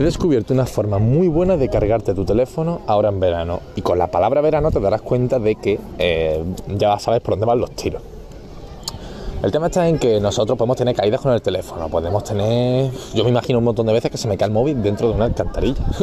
He 0.00 0.02
descubierto 0.02 0.54
una 0.54 0.64
forma 0.64 0.96
muy 0.96 1.28
buena 1.28 1.58
de 1.58 1.68
cargarte 1.68 2.14
tu 2.14 2.24
teléfono 2.24 2.80
ahora 2.86 3.10
en 3.10 3.20
verano. 3.20 3.60
Y 3.76 3.82
con 3.82 3.98
la 3.98 4.06
palabra 4.06 4.40
verano 4.40 4.70
te 4.70 4.80
darás 4.80 5.02
cuenta 5.02 5.38
de 5.38 5.56
que 5.56 5.78
eh, 5.98 6.42
ya 6.68 6.98
sabes 6.98 7.20
por 7.20 7.32
dónde 7.34 7.44
van 7.44 7.60
los 7.60 7.70
tiros. 7.72 8.00
El 9.42 9.52
tema 9.52 9.66
está 9.66 9.86
en 9.86 9.98
que 9.98 10.18
nosotros 10.18 10.56
podemos 10.56 10.78
tener 10.78 10.96
caídas 10.96 11.20
con 11.20 11.34
el 11.34 11.42
teléfono, 11.42 11.90
podemos 11.90 12.24
tener, 12.24 12.90
yo 13.12 13.24
me 13.24 13.28
imagino 13.28 13.58
un 13.58 13.64
montón 13.66 13.84
de 13.88 13.92
veces 13.92 14.10
que 14.10 14.16
se 14.16 14.26
me 14.26 14.38
cae 14.38 14.48
el 14.48 14.54
móvil 14.54 14.82
dentro 14.82 15.06
de 15.06 15.14
una 15.14 15.26
alcantarilla. 15.26 15.84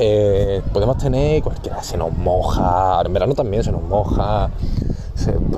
Eh, 0.00 0.62
podemos 0.72 0.96
tener 0.96 1.42
cualquiera, 1.42 1.82
se 1.82 1.96
nos 1.96 2.16
moja, 2.16 3.02
en 3.04 3.12
verano 3.12 3.34
también 3.34 3.64
se 3.64 3.72
nos 3.72 3.82
moja, 3.82 4.48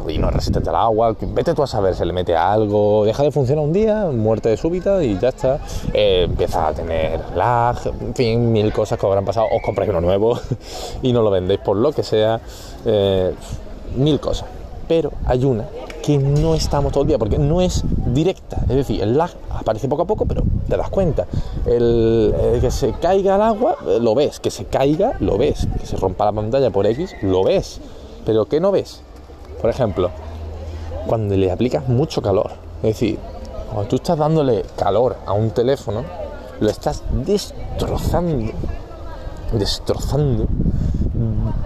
y 0.09 0.19
no 0.19 0.29
es 0.29 0.35
resistente 0.35 0.69
al 0.71 0.77
agua, 0.77 1.17
vete 1.21 1.55
tú 1.55 1.63
a 1.63 1.67
saber, 1.67 1.95
se 1.95 2.05
le 2.05 2.13
mete 2.13 2.37
algo, 2.37 3.05
deja 3.05 3.23
de 3.23 3.31
funcionar 3.31 3.65
un 3.65 3.73
día, 3.73 4.07
muerte 4.07 4.57
súbita 4.57 5.03
y 5.03 5.19
ya 5.19 5.29
está, 5.29 5.59
eh, 5.93 6.25
empieza 6.29 6.69
a 6.69 6.73
tener 6.73 7.21
lag, 7.35 7.77
en 7.87 8.15
fin, 8.15 8.53
mil 8.53 8.73
cosas 8.73 8.99
que 8.99 9.07
habrán 9.07 9.25
pasado, 9.25 9.47
os 9.55 9.63
compráis 9.63 9.91
uno 9.91 10.01
nuevo 10.01 10.39
y 11.03 11.13
no 11.13 11.23
lo 11.23 11.31
vendéis 11.31 11.61
por 11.61 11.77
lo 11.77 11.93
que 11.93 12.03
sea, 12.03 12.41
eh, 12.85 13.35
mil 13.97 14.21
cosas. 14.21 14.49
Pero 14.89 15.13
hay 15.25 15.45
una 15.45 15.67
que 16.03 16.19
no 16.19 16.57
estamos 16.57 16.93
todo 16.93 17.03
el 17.03 17.09
día 17.09 17.19
porque 17.19 17.39
no 17.39 17.61
es 17.61 17.85
directa, 18.07 18.59
es 18.69 18.75
decir, 18.75 19.01
el 19.03 19.17
lag 19.17 19.31
aparece 19.51 19.89
poco 19.89 20.03
a 20.03 20.07
poco, 20.07 20.27
pero 20.27 20.43
te 20.69 20.77
das 20.77 20.91
cuenta. 20.91 21.27
El, 21.65 22.35
que 22.61 22.71
se 22.71 22.93
caiga 22.95 23.37
el 23.37 23.43
agua, 23.43 23.77
lo 24.01 24.15
ves, 24.17 24.41
que 24.41 24.51
se 24.51 24.65
caiga, 24.65 25.13
lo 25.21 25.39
ves, 25.39 25.69
que 25.79 25.87
se 25.87 25.97
rompa 25.97 26.25
la 26.25 26.33
pantalla 26.33 26.71
por 26.71 26.87
X, 26.87 27.15
lo 27.23 27.45
ves, 27.45 27.81
pero 28.25 28.47
¿qué 28.47 28.59
no 28.59 28.73
ves? 28.73 29.03
Por 29.61 29.71
ejemplo, 29.71 30.11
cuando 31.07 31.37
le 31.37 31.51
aplicas 31.51 31.89
mucho 31.89 32.23
calor, 32.23 32.51
es 32.79 32.95
decir, 32.95 33.19
cuando 33.71 33.89
tú 33.89 33.97
estás 33.97 34.19
dándole 34.19 34.65
calor 34.77 35.17
a 35.27 35.33
un 35.33 35.51
teléfono, 35.51 36.03
lo 36.61 36.69
estás 36.69 37.03
destrozando, 37.11 38.53
destrozando 39.53 40.47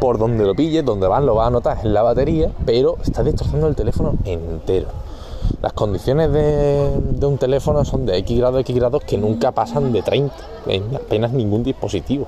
por 0.00 0.18
donde 0.18 0.44
lo 0.44 0.54
pilles, 0.54 0.84
donde 0.84 1.06
van, 1.06 1.26
lo 1.26 1.36
vas 1.36 1.48
a 1.48 1.50
notar 1.50 1.78
en 1.84 1.94
la 1.94 2.02
batería, 2.02 2.50
pero 2.66 2.96
estás 3.02 3.24
destrozando 3.24 3.68
el 3.68 3.76
teléfono 3.76 4.14
entero. 4.24 4.88
Las 5.62 5.72
condiciones 5.72 6.32
de, 6.32 7.26
un 7.26 7.38
teléfono 7.38 7.84
son 7.84 8.06
de 8.06 8.16
X 8.18 8.38
grados, 8.38 8.60
X 8.60 8.76
grados 8.76 9.04
que 9.04 9.16
nunca 9.16 9.52
pasan 9.52 9.92
de 9.92 10.02
30 10.02 10.34
en 10.66 10.96
apenas 10.96 11.32
ningún 11.32 11.62
dispositivo. 11.62 12.26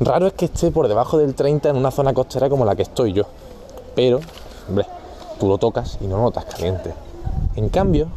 Raro 0.00 0.26
es 0.26 0.32
que 0.32 0.46
esté 0.46 0.70
por 0.70 0.88
debajo 0.88 1.18
del 1.18 1.34
30 1.34 1.70
en 1.70 1.76
una 1.76 1.90
zona 1.90 2.12
costera 2.12 2.48
como 2.48 2.64
la 2.64 2.74
que 2.74 2.82
estoy 2.82 3.12
yo, 3.12 3.24
pero 3.94 4.20
hombre, 4.68 4.86
tú 5.38 5.48
lo 5.48 5.58
tocas 5.58 5.98
y 6.00 6.06
no 6.06 6.18
notas 6.18 6.44
caliente. 6.44 6.92
En 7.56 7.68
cambio, 7.68 8.08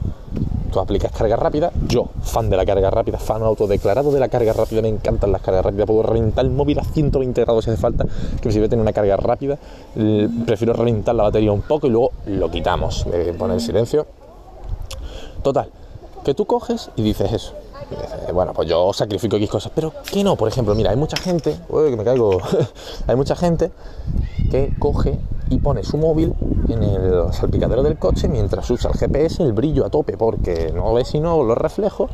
tú 0.72 0.80
aplicas 0.80 1.12
carga 1.12 1.36
rápida, 1.36 1.72
yo, 1.88 2.10
fan 2.22 2.50
de 2.50 2.58
la 2.58 2.66
carga 2.66 2.90
rápida, 2.90 3.18
fan 3.18 3.42
autodeclarado 3.44 4.12
de 4.12 4.20
la 4.20 4.30
carga 4.30 4.54
rápida, 4.54 4.82
me 4.82 4.90
encantan 4.90 5.32
las 5.32 5.42
cargas 5.42 5.66
rápidas, 5.66 5.88
puedo 5.88 6.04
reventar 6.04 6.46
el 6.46 6.52
móvil 6.52 6.80
a 6.80 6.84
120 6.84 7.42
grados 7.42 7.66
si 7.66 7.72
hace 7.72 7.80
falta, 7.80 8.06
que 8.42 8.48
me 8.48 8.54
sirve 8.54 8.70
tener 8.70 8.82
una 8.82 8.94
carga 8.94 9.18
rápida, 9.18 9.58
prefiero 10.46 10.74
reventar 10.74 11.16
la 11.16 11.24
batería 11.24 11.52
un 11.52 11.62
poco 11.62 11.88
y 11.88 11.92
luego 11.92 12.12
lo 12.26 12.50
quitamos, 12.52 13.06
eh, 13.14 13.34
poner 13.38 13.62
silencio. 13.62 14.06
Total, 15.44 15.70
que 16.24 16.34
tú 16.34 16.46
coges 16.46 16.90
y 16.96 17.04
dices 17.04 17.32
eso. 17.32 17.54
bueno, 18.34 18.54
pues 18.54 18.68
yo 18.68 18.92
sacrifico 18.92 19.38
X 19.38 19.50
cosas, 19.50 19.72
pero 19.74 19.94
que 20.12 20.24
no, 20.24 20.36
por 20.36 20.50
ejemplo, 20.50 20.76
mira, 20.76 20.92
hay 20.92 20.98
mucha 20.98 21.18
gente, 21.18 21.58
uy, 21.70 21.92
que 21.92 21.96
me 21.96 22.04
caigo, 22.04 22.40
hay 23.08 23.16
mucha 23.16 23.36
gente 23.36 23.72
que 24.52 24.74
coge 24.80 25.18
y 25.50 25.60
pone 25.60 25.84
su 25.84 25.98
móvil 25.98 26.34
en 26.68 26.84
el 26.84 27.34
salpicadero 27.34 27.84
del 27.84 27.98
coche 27.98 28.28
mientras 28.28 28.70
usa 28.70 28.92
el 28.92 28.98
GPS 28.98 29.44
el 29.44 29.54
brillo 29.54 29.86
a 29.86 29.90
tope 29.90 30.18
porque 30.18 30.72
no 30.74 30.94
ve 30.94 31.06
sino 31.06 31.44
los 31.44 31.58
reflejos 31.58 32.10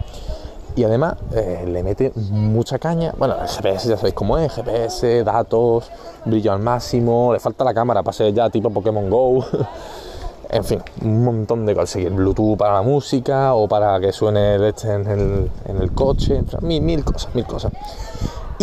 y 0.76 0.84
además 0.84 1.16
eh, 1.36 1.66
le 1.68 1.84
mete 1.84 2.12
mucha 2.32 2.80
caña. 2.80 3.14
Bueno, 3.18 3.36
el 3.40 3.48
GPS 3.48 3.90
ya 3.90 3.96
sabéis 3.96 4.16
cómo 4.16 4.38
es, 4.40 4.52
GPS, 4.54 5.24
datos, 5.24 5.92
brillo 6.26 6.52
al 6.52 6.60
máximo, 6.60 7.32
le 7.32 7.40
falta 7.40 7.64
la 7.64 7.74
cámara 7.74 8.02
para 8.02 8.14
ser 8.14 8.34
ya 8.34 8.50
tipo 8.50 8.72
Pokémon 8.72 9.08
Go. 9.10 9.46
en 10.50 10.64
fin, 10.64 10.82
un 11.04 11.24
montón 11.24 11.66
de 11.68 11.76
cosas. 11.76 12.04
Bluetooth 12.12 12.58
para 12.58 12.74
la 12.74 12.82
música 12.82 13.54
o 13.54 13.68
para 13.68 14.00
que 14.00 14.12
suene 14.12 14.56
el 14.56 14.64
este 14.64 14.92
en 14.92 15.08
el, 15.08 15.52
en 15.66 15.78
el 15.78 15.92
coche, 15.94 16.42
mil, 16.62 16.82
mil 16.82 17.04
cosas, 17.04 17.36
mil 17.36 17.46
cosas 17.46 17.72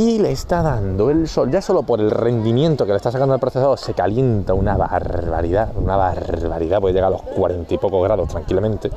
y 0.00 0.18
le 0.18 0.32
está 0.32 0.62
dando 0.62 1.10
el 1.10 1.28
sol, 1.28 1.50
ya 1.50 1.60
solo 1.60 1.82
por 1.82 2.00
el 2.00 2.10
rendimiento 2.10 2.86
que 2.86 2.92
le 2.92 2.96
está 2.96 3.12
sacando 3.12 3.34
el 3.34 3.40
procesador, 3.40 3.78
se 3.78 3.92
calienta 3.92 4.54
una 4.54 4.74
barbaridad, 4.74 5.72
una 5.76 5.94
barbaridad, 5.96 6.80
puede 6.80 6.94
llegar 6.94 7.08
a 7.08 7.10
los 7.10 7.22
cuarenta 7.22 7.74
y 7.74 7.76
pocos 7.76 8.02
grados 8.02 8.28
tranquilamente, 8.28 8.90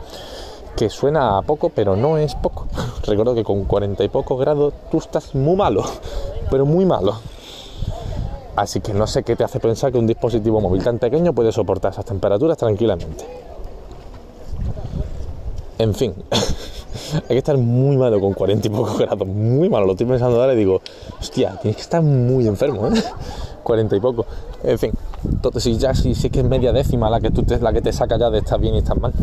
que 0.77 0.89
suena 0.89 1.37
a 1.37 1.41
poco, 1.41 1.69
pero 1.69 1.97
no 1.97 2.17
es 2.17 2.35
poco. 2.35 2.67
Recuerdo 3.05 3.35
que 3.35 3.43
con 3.43 3.65
cuarenta 3.65 4.05
y 4.05 4.07
pocos 4.07 4.39
grados 4.39 4.73
tú 4.89 4.99
estás 4.99 5.35
muy 5.35 5.57
malo, 5.57 5.83
pero 6.49 6.65
muy 6.65 6.85
malo. 6.85 7.15
Así 8.55 8.79
que 8.79 8.93
no 8.93 9.05
sé 9.05 9.23
qué 9.23 9.35
te 9.35 9.43
hace 9.43 9.59
pensar 9.59 9.91
que 9.91 9.97
un 9.97 10.07
dispositivo 10.07 10.61
móvil 10.61 10.83
tan 10.83 10.99
pequeño 10.99 11.33
puede 11.33 11.51
soportar 11.51 11.91
esas 11.91 12.05
temperaturas 12.05 12.57
tranquilamente. 12.57 13.25
En 15.79 15.93
fin. 15.93 16.13
hay 17.13 17.21
que 17.27 17.37
estar 17.37 17.57
muy 17.57 17.97
malo 17.97 18.19
con 18.19 18.33
40 18.33 18.67
y 18.67 18.69
pocos 18.69 18.99
grados, 18.99 19.27
muy 19.27 19.69
malo. 19.69 19.85
Lo 19.85 19.91
estoy 19.93 20.07
pensando 20.07 20.39
ahora 20.39 20.53
y 20.53 20.57
digo, 20.57 20.81
hostia, 21.19 21.57
tienes 21.61 21.75
que 21.77 21.81
estar 21.81 22.01
muy 22.01 22.47
enfermo, 22.47 22.87
¿eh? 22.87 23.03
40 23.63 23.95
y 23.95 23.99
poco. 23.99 24.25
En 24.63 24.77
fin, 24.77 24.91
entonces 25.25 25.63
si 25.63 25.77
ya 25.77 25.93
si, 25.93 26.15
si, 26.15 26.27
es 26.27 26.33
que 26.33 26.39
es 26.39 26.45
media 26.45 26.71
décima 26.73 27.09
la 27.09 27.19
que 27.19 27.31
tú 27.31 27.43
te, 27.43 27.59
la 27.59 27.71
que 27.71 27.81
te 27.81 27.93
saca 27.93 28.17
ya 28.17 28.29
de 28.29 28.39
estar 28.39 28.59
bien 28.59 28.75
y 28.75 28.79
estar 28.79 28.99
mal. 28.99 29.13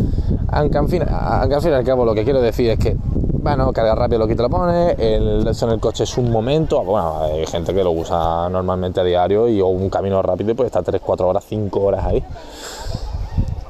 Aunque 0.48 0.78
al 0.78 0.88
fin, 0.88 1.02
aunque 1.08 1.54
al 1.54 1.62
fin 1.62 1.70
y 1.72 1.74
al 1.74 1.84
cabo 1.84 2.04
lo 2.04 2.14
que 2.14 2.24
quiero 2.24 2.40
decir 2.40 2.70
es 2.70 2.78
que 2.78 2.96
bueno, 3.42 3.72
carga 3.72 3.94
rápido 3.94 4.18
lo 4.18 4.26
que 4.26 4.36
te 4.36 4.42
lo 4.42 4.50
pones, 4.50 4.98
el, 4.98 5.46
eso 5.48 5.66
en 5.66 5.72
el 5.72 5.80
coche 5.80 6.04
es 6.04 6.18
un 6.18 6.30
momento, 6.30 6.82
bueno, 6.84 7.22
hay 7.22 7.46
gente 7.46 7.72
que 7.72 7.82
lo 7.82 7.90
usa 7.92 8.48
normalmente 8.50 9.00
a 9.00 9.04
diario 9.04 9.48
y 9.48 9.60
o 9.62 9.66
un 9.68 9.88
camino 9.88 10.20
rápido 10.20 10.54
puede 10.54 10.66
estar 10.66 10.82
3, 10.82 11.00
4 11.02 11.28
horas, 11.28 11.44
5 11.48 11.80
horas 11.80 12.04
ahí. 12.04 12.22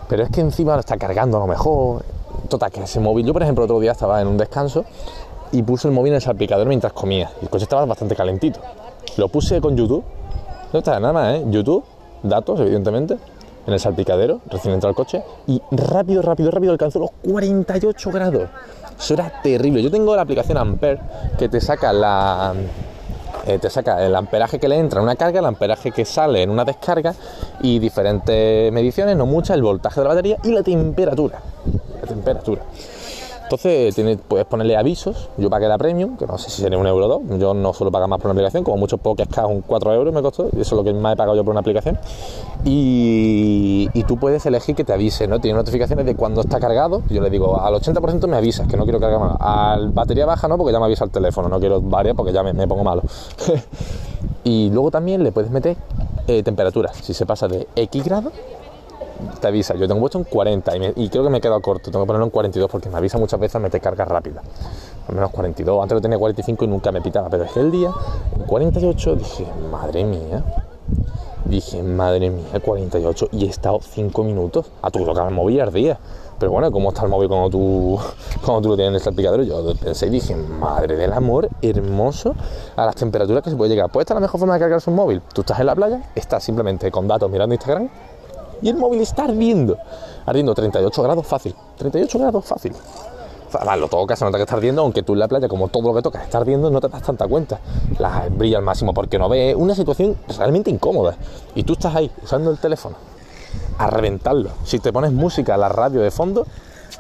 Pero 0.09 0.25
es 0.25 0.31
que 0.31 0.41
encima 0.41 0.75
lo 0.75 0.81
está 0.81 0.97
cargando 0.97 1.37
a 1.37 1.41
lo 1.41 1.47
mejor, 1.47 2.03
Total, 2.51 2.69
que 2.69 2.83
ese 2.83 2.99
móvil, 2.99 3.25
yo 3.25 3.33
por 3.33 3.45
ejemplo 3.45 3.63
otro 3.63 3.79
día 3.79 3.93
estaba 3.93 4.21
en 4.21 4.27
un 4.27 4.37
descanso 4.37 4.85
y 5.53 5.63
puse 5.63 5.87
el 5.87 5.95
móvil 5.95 6.11
en 6.11 6.17
el 6.17 6.21
salpicadero 6.21 6.69
mientras 6.69 6.93
comía. 6.93 7.31
Y 7.41 7.45
el 7.45 7.49
coche 7.49 7.63
estaba 7.63 7.85
bastante 7.85 8.17
calentito. 8.17 8.59
Lo 9.17 9.29
puse 9.29 9.61
con 9.61 9.77
YouTube, 9.77 10.03
no 10.73 10.79
está 10.81 10.99
nada 10.99 11.13
más, 11.13 11.37
¿eh? 11.37 11.45
YouTube, 11.49 11.85
datos, 12.25 12.59
evidentemente, 12.59 13.17
en 13.69 13.73
el 13.73 13.79
salpicadero, 13.79 14.41
recién 14.51 14.75
entrado 14.75 14.91
al 14.91 14.97
coche, 14.97 15.23
y 15.47 15.63
rápido, 15.71 16.23
rápido, 16.23 16.51
rápido 16.51 16.73
alcanzó 16.73 16.99
los 16.99 17.11
48 17.23 18.11
grados. 18.11 18.49
Eso 18.99 19.15
era 19.15 19.33
terrible. 19.45 19.81
Yo 19.81 19.91
tengo 19.93 20.17
la 20.17 20.23
aplicación 20.23 20.59
Ampere 20.59 21.01
que 21.39 21.49
te 21.49 21.61
saca 21.61 21.93
la. 21.93 22.53
Eh, 23.47 23.61
te 23.61 23.71
saca 23.71 24.05
el 24.05 24.15
amperaje 24.17 24.59
que 24.59 24.69
le 24.69 24.77
entra 24.77 24.99
en 24.99 25.05
una 25.05 25.15
carga, 25.15 25.39
el 25.39 25.47
amperaje 25.47 25.93
que 25.93 26.05
sale 26.05 26.43
en 26.43 26.51
una 26.51 26.65
descarga 26.65 27.15
y 27.61 27.79
diferentes 27.79 28.73
mediciones, 28.73 29.17
no 29.17 29.25
muchas, 29.25 29.57
el 29.57 29.63
voltaje 29.63 30.01
de 30.01 30.05
la 30.05 30.15
batería 30.15 30.37
y 30.43 30.51
la 30.51 30.65
temperatura 30.65 31.41
temperatura. 32.11 32.63
Entonces 33.51 33.97
puedes 34.29 34.47
ponerle 34.47 34.77
avisos, 34.77 35.29
yo 35.37 35.51
pagué 35.51 35.67
la 35.67 35.77
premium, 35.77 36.17
que 36.17 36.25
no 36.25 36.39
sé 36.39 36.49
si 36.51 36.63
sería 36.63 36.79
un 36.79 36.87
euro 36.87 37.07
o 37.07 37.09
dos, 37.09 37.41
yo 37.41 37.53
no 37.53 37.75
suelo 37.75 37.91
pagar 37.91 38.09
más 38.09 38.21
por 38.21 38.27
una 38.31 38.35
aplicación, 38.35 38.63
como 38.63 38.77
mucho 38.77 38.97
puedo 38.97 39.17
cascar 39.17 39.47
un 39.47 39.63
4 39.63 39.93
euros 39.93 40.15
me 40.15 40.23
costó, 40.23 40.45
y 40.57 40.61
eso 40.61 40.61
es 40.61 40.73
lo 40.73 40.85
que 40.85 40.93
más 40.93 41.15
he 41.15 41.17
pagado 41.17 41.37
yo 41.37 41.43
por 41.45 41.51
una 41.51 41.59
aplicación. 41.59 41.99
Y, 42.65 43.89
tú 44.07 44.19
puedes 44.19 44.47
elegir 44.47 44.77
que 44.77 44.85
te 44.85 44.93
avise, 44.93 45.27
¿no? 45.27 45.41
Tiene 45.41 45.59
notificaciones 45.59 46.07
de 46.07 46.15
cuando 46.15 46.43
está 46.43 46.61
cargado, 46.61 47.03
yo 47.11 47.21
le 47.21 47.29
digo, 47.29 47.61
al 47.61 47.75
80% 47.75 48.29
me 48.29 48.37
avisas, 48.37 48.69
que 48.69 48.77
no 48.77 48.85
quiero 48.85 49.01
cargar 49.01 49.19
más, 49.19 49.37
a 49.41 49.79
batería 49.93 50.27
baja 50.27 50.47
no, 50.47 50.57
porque 50.57 50.73
ya 50.73 50.79
me 50.79 50.87
avisa 50.87 51.05
el 51.05 51.11
teléfono, 51.11 51.49
no 51.49 51.59
quiero 51.59 51.81
varias 51.81 52.15
porque 52.15 52.33
ya 52.33 52.45
me, 52.45 52.69
pongo 52.69 52.85
malo. 52.85 53.03
y 54.45 54.71
luego 54.71 54.93
también 54.93 55.25
le 55.25 55.33
puedes 55.33 55.51
meter 55.51 55.77
eh, 56.29 56.45
temperatura, 56.45 56.93
si 56.95 57.15
se 57.15 57.27
pasa 57.27 57.49
de 57.49 57.67
X 57.75 58.05
grados 58.05 58.33
te 59.41 59.47
avisa. 59.49 59.75
Yo 59.75 59.87
tengo 59.89 60.01
puesto 60.01 60.19
en 60.19 60.25
40 60.25 60.77
y, 60.97 61.09
creo 61.09 61.25
que 61.25 61.31
me 61.31 61.39
he 61.39 61.41
quedado 61.41 61.61
corto. 61.61 61.91
Tengo 61.91 62.05
que 62.05 62.07
ponerlo 62.07 62.27
en 62.27 62.31
42 62.31 62.71
porque 62.71 62.89
me 62.89 62.99
avisa 62.99 63.19
muchas 63.19 63.39
veces 63.41 63.57
a 63.57 63.59
meter 63.59 63.81
carga 63.81 64.05
rápida. 64.05 64.43
Al 65.09 65.15
menos 65.15 65.31
42. 65.31 65.83
Antes 65.83 65.95
lo 65.95 66.01
tenía 66.01 66.19
45 66.19 66.65
y 66.65 66.69
nunca 66.69 66.93
me 66.93 67.01
pitaba. 67.01 67.29
Pero 67.29 67.45
es 67.45 67.53
que 67.53 67.61
el 67.61 67.71
día, 67.71 67.91
en 68.37 68.43
48, 68.45 69.17
dije, 69.17 69.47
madre 69.71 70.05
mía. 70.05 70.45
Dije, 71.45 71.83
madre 71.83 72.31
mía, 72.31 72.61
48. 72.63 73.29
Y 73.33 73.47
he 73.47 73.49
estado 73.49 73.81
5 73.83 74.25
minutos. 74.25 74.67
A 74.83 74.91
tu 74.91 75.05
tocar 75.05 75.29
el 75.29 75.35
móvil 75.35 75.61
ardía. 75.61 75.99
Pero 76.41 76.53
bueno, 76.53 76.73
¿cómo 76.73 76.89
está 76.89 77.03
el 77.03 77.11
móvil 77.11 77.29
cuando 77.29 77.51
tú, 77.51 77.99
cuando 78.45 78.63
tú 78.63 78.69
lo 78.71 78.77
tienes 78.77 78.91
en 78.91 78.95
el 78.95 79.01
salpicadero? 79.03 79.43
Yo 79.43 79.75
pensé 79.75 80.07
y 80.07 80.11
dije, 80.11 80.35
madre 80.35 80.97
del 80.97 81.13
amor, 81.13 81.51
hermoso 81.61 82.35
a 82.77 82.87
las 82.87 82.95
temperaturas 82.95 83.45
que 83.45 83.51
se 83.51 83.57
puede 83.57 83.71
llegar. 83.71 83.91
Pues 83.91 84.05
esta 84.05 84.15
es 84.15 84.17
la 84.17 84.21
mejor 84.23 84.41
forma 84.41 84.55
de 84.55 84.61
cargar 84.61 84.81
un 84.87 84.95
móvil. 84.95 85.21
Tú 85.35 85.43
estás 85.43 85.61
en 85.61 85.67
la 85.67 85.75
playa, 85.75 86.11
estás 86.15 86.43
simplemente 86.43 86.91
con 86.91 87.07
datos 87.07 87.31
mirando 87.31 87.55
Instagram 87.55 87.91
y 88.63 88.69
el 88.69 88.77
móvil 88.77 89.01
está 89.01 89.25
ardiendo. 89.25 89.79
Ardiendo 90.27 90.55
38 90.55 91.03
grados 91.03 91.27
fácil. 91.27 91.55
38 91.79 92.19
grados 92.19 92.45
fácil. 92.45 92.73
Lo 93.79 93.89
toca, 93.89 94.15
se 94.15 94.25
nota 94.25 94.37
que 94.39 94.45
está 94.45 94.55
ardiendo, 94.55 94.83
aunque 94.83 95.03
tú 95.03 95.15
en 95.15 95.19
la 95.19 95.29
playa, 95.29 95.49
como 95.49 95.69
todo 95.69 95.89
lo 95.89 95.95
que 95.95 96.03
tocas 96.03 96.23
está 96.23 96.39
ardiendo, 96.39 96.71
no 96.71 96.81
te 96.81 96.89
das 96.89 97.03
tanta 97.03 97.27
cuenta. 97.27 97.59
La 97.99 98.29
brilla 98.31 98.59
al 98.59 98.65
máximo 98.65 98.95
porque 98.95 99.19
no 99.19 99.29
ves. 99.29 99.57
Una 99.57 99.75
situación 99.75 100.17
realmente 100.39 100.71
incómoda. 100.71 101.17
Y 101.55 101.65
tú 101.65 101.73
estás 101.73 101.97
ahí 101.97 102.11
usando 102.23 102.51
el 102.51 102.59
teléfono 102.59 102.97
a 103.79 103.89
reventarlo. 103.89 104.51
Si 104.65 104.79
te 104.79 104.93
pones 104.93 105.13
música 105.13 105.55
a 105.55 105.59
la 105.59 105.69
radio 105.69 106.01
de 106.01 106.11
fondo, 106.13 106.47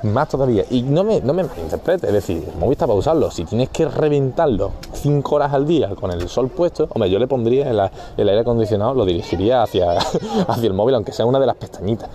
más 0.03 0.29
todavía. 0.29 0.65
Y 0.71 0.83
no 0.83 1.05
me, 1.05 1.21
no 1.21 1.33
me 1.33 1.45
malinterpretes, 1.45 2.05
es 2.05 2.13
decir, 2.13 2.45
el 2.61 2.73
está 2.73 2.87
para 2.87 2.99
usarlo. 2.99 3.31
Si 3.31 3.45
tienes 3.45 3.69
que 3.71 3.87
reventarlo 3.87 4.73
5 4.93 5.35
horas 5.35 5.53
al 5.53 5.67
día 5.67 5.95
con 5.95 6.11
el 6.11 6.29
sol 6.29 6.49
puesto, 6.49 6.89
hombre, 6.91 7.11
yo 7.11 7.19
le 7.19 7.27
pondría 7.27 7.71
el, 7.71 7.81
el 8.17 8.29
aire 8.29 8.41
acondicionado, 8.41 8.95
lo 8.95 9.05
dirigiría 9.05 9.63
hacia, 9.63 9.99
hacia 10.49 10.67
el 10.67 10.75
móvil, 10.75 10.95
aunque 10.95 11.13
sea 11.13 11.27
una 11.27 11.39
de 11.39 11.47
las 11.47 11.57
pestañitas. 11.57 12.09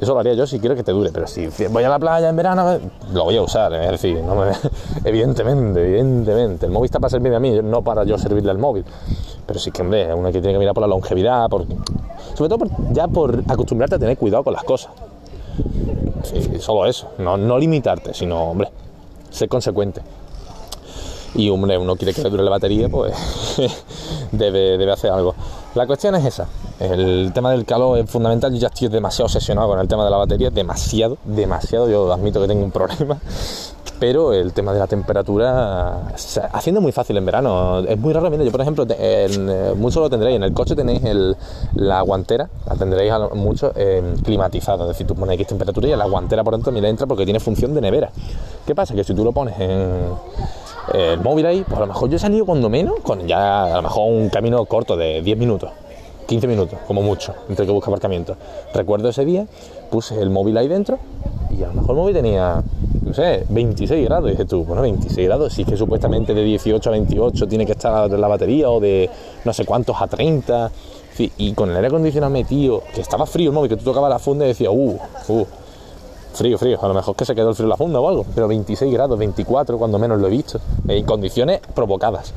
Eso 0.00 0.12
lo 0.12 0.20
haría 0.20 0.34
yo 0.34 0.44
si 0.44 0.58
quiero 0.58 0.74
que 0.74 0.82
te 0.82 0.90
dure, 0.90 1.10
pero 1.12 1.28
si 1.28 1.46
voy 1.68 1.84
a 1.84 1.88
la 1.88 2.00
playa 2.00 2.28
en 2.28 2.34
verano, 2.34 2.78
lo 3.12 3.24
voy 3.24 3.36
a 3.36 3.42
usar. 3.42 3.72
Es 3.74 3.92
decir, 3.92 4.20
evidentemente, 5.04 5.86
evidentemente. 5.86 6.66
El 6.66 6.72
móvil 6.72 6.86
está 6.86 6.98
para 6.98 7.10
servirme 7.10 7.36
a 7.36 7.40
mí, 7.40 7.60
no 7.62 7.82
para 7.82 8.02
yo 8.04 8.18
servirle 8.18 8.50
al 8.50 8.58
móvil. 8.58 8.84
Pero 9.46 9.60
sí 9.60 9.70
que, 9.70 9.82
hombre, 9.82 10.12
uno 10.12 10.26
que 10.32 10.40
tiene 10.40 10.54
que 10.54 10.58
mirar 10.58 10.74
por 10.74 10.82
la 10.82 10.88
longevidad, 10.88 11.48
por, 11.48 11.64
sobre 12.34 12.48
todo 12.48 12.66
ya 12.90 13.06
por 13.06 13.44
acostumbrarte 13.48 13.94
a 13.96 13.98
tener 13.98 14.18
cuidado 14.18 14.42
con 14.42 14.52
las 14.52 14.64
cosas. 14.64 14.90
Sí, 16.24 16.58
solo 16.58 16.86
eso, 16.86 17.10
no, 17.18 17.36
no 17.36 17.58
limitarte, 17.58 18.14
sino, 18.14 18.50
hombre, 18.50 18.70
ser 19.30 19.48
consecuente. 19.48 20.00
Y, 21.34 21.50
hombre, 21.50 21.76
uno 21.76 21.96
quiere 21.96 22.14
que 22.14 22.22
le 22.22 22.30
dure 22.30 22.42
la 22.42 22.50
batería, 22.50 22.88
pues 22.88 23.14
debe, 24.32 24.78
debe 24.78 24.92
hacer 24.92 25.10
algo. 25.10 25.34
La 25.74 25.88
cuestión 25.88 26.14
es 26.14 26.24
esa. 26.24 26.46
El 26.78 27.32
tema 27.34 27.50
del 27.50 27.64
calor 27.64 27.98
es 27.98 28.08
fundamental. 28.08 28.52
Yo 28.52 28.60
ya 28.60 28.68
estoy 28.68 28.86
demasiado 28.86 29.26
obsesionado 29.26 29.68
con 29.68 29.80
el 29.80 29.88
tema 29.88 30.04
de 30.04 30.10
la 30.10 30.18
batería. 30.18 30.50
Demasiado, 30.50 31.18
demasiado. 31.24 31.90
Yo 31.90 32.12
admito 32.12 32.40
que 32.40 32.46
tengo 32.46 32.64
un 32.64 32.70
problema. 32.70 33.18
Pero 33.98 34.32
el 34.32 34.52
tema 34.52 34.72
de 34.72 34.78
la 34.78 34.86
temperatura, 34.86 36.08
haciendo 36.52 36.80
muy 36.80 36.92
fácil 36.92 37.16
en 37.16 37.26
verano. 37.26 37.80
Es 37.80 37.98
muy 37.98 38.12
raro. 38.12 38.30
Mira, 38.30 38.44
yo 38.44 38.52
por 38.52 38.60
ejemplo, 38.60 38.86
en, 38.88 39.48
eh, 39.48 39.72
mucho 39.76 39.98
lo 39.98 40.08
tendréis. 40.08 40.36
En 40.36 40.44
el 40.44 40.52
coche 40.52 40.76
tenéis 40.76 41.02
la 41.74 42.00
guantera, 42.02 42.48
la 42.68 42.76
tendréis 42.76 43.12
mucho 43.34 43.72
eh, 43.74 44.14
climatizada. 44.22 44.84
Es 44.84 44.88
decir, 44.90 45.08
tú 45.08 45.16
pones 45.16 45.34
X 45.34 45.48
temperatura 45.48 45.88
y 45.88 45.96
la 45.96 46.06
guantera 46.06 46.44
por 46.44 46.54
dentro, 46.54 46.70
mira, 46.70 46.88
entra 46.88 47.06
porque 47.06 47.24
tiene 47.24 47.40
función 47.40 47.74
de 47.74 47.80
nevera. 47.80 48.10
¿Qué 48.64 48.76
pasa? 48.76 48.94
Que 48.94 49.02
si 49.02 49.12
tú 49.12 49.24
lo 49.24 49.32
pones 49.32 49.58
en 49.58 49.90
el 50.92 51.20
móvil 51.20 51.46
ahí, 51.46 51.64
pues 51.66 51.76
a 51.76 51.80
lo 51.80 51.86
mejor 51.86 52.10
yo 52.10 52.16
he 52.16 52.18
salido 52.18 52.44
cuando 52.44 52.68
menos, 52.68 53.00
con 53.02 53.26
ya 53.26 53.64
a 53.64 53.76
lo 53.76 53.82
mejor 53.82 54.12
un 54.12 54.28
camino 54.28 54.64
corto 54.66 54.96
de 54.96 55.22
10 55.22 55.38
minutos, 55.38 55.70
15 56.26 56.46
minutos, 56.46 56.78
como 56.86 57.02
mucho, 57.02 57.34
entre 57.48 57.66
que 57.66 57.72
busca 57.72 57.90
aparcamiento. 57.90 58.36
Recuerdo 58.72 59.08
ese 59.08 59.24
día, 59.24 59.46
puse 59.90 60.20
el 60.20 60.30
móvil 60.30 60.56
ahí 60.56 60.68
dentro 60.68 60.98
y 61.56 61.62
a 61.62 61.68
lo 61.68 61.74
mejor 61.74 61.90
el 61.90 61.96
móvil 61.96 62.14
tenía, 62.14 62.62
no 63.02 63.14
sé, 63.14 63.44
26 63.48 64.04
grados. 64.06 64.28
Y 64.28 64.32
dije 64.32 64.44
tú, 64.44 64.64
bueno, 64.64 64.82
26 64.82 65.26
grados, 65.26 65.52
sí 65.52 65.64
que 65.64 65.76
supuestamente 65.76 66.34
de 66.34 66.42
18 66.42 66.88
a 66.88 66.92
28 66.92 67.48
tiene 67.48 67.66
que 67.66 67.72
estar 67.72 68.10
la 68.10 68.28
batería 68.28 68.70
o 68.70 68.80
de 68.80 69.08
no 69.44 69.52
sé 69.52 69.64
cuántos 69.64 70.00
a 70.00 70.06
30. 70.06 70.70
Y 71.36 71.52
con 71.52 71.70
el 71.70 71.76
aire 71.76 71.88
acondicionado 71.88 72.32
metido, 72.32 72.82
que 72.92 73.00
estaba 73.00 73.24
frío 73.24 73.50
el 73.50 73.54
móvil, 73.54 73.70
que 73.70 73.76
tú 73.76 73.84
tocabas 73.84 74.10
la 74.10 74.18
funda 74.18 74.44
y 74.46 74.48
decías, 74.48 74.72
uh, 74.74 74.98
uh, 75.28 75.46
frío, 76.34 76.58
frío. 76.58 76.78
A 76.82 76.88
lo 76.88 76.94
mejor 76.94 77.16
que 77.16 77.24
se 77.24 77.34
quedó 77.34 77.50
el 77.50 77.54
frío 77.54 77.66
en 77.66 77.70
la 77.70 77.76
funda 77.76 78.00
o 78.00 78.08
algo, 78.08 78.26
pero 78.34 78.48
26 78.48 78.92
grados, 78.92 79.18
24, 79.18 79.78
cuando 79.78 79.98
menos 79.98 80.20
lo 80.20 80.26
he 80.26 80.30
visto, 80.30 80.60
en 80.88 81.04
condiciones 81.04 81.60
provocadas. 81.74 82.32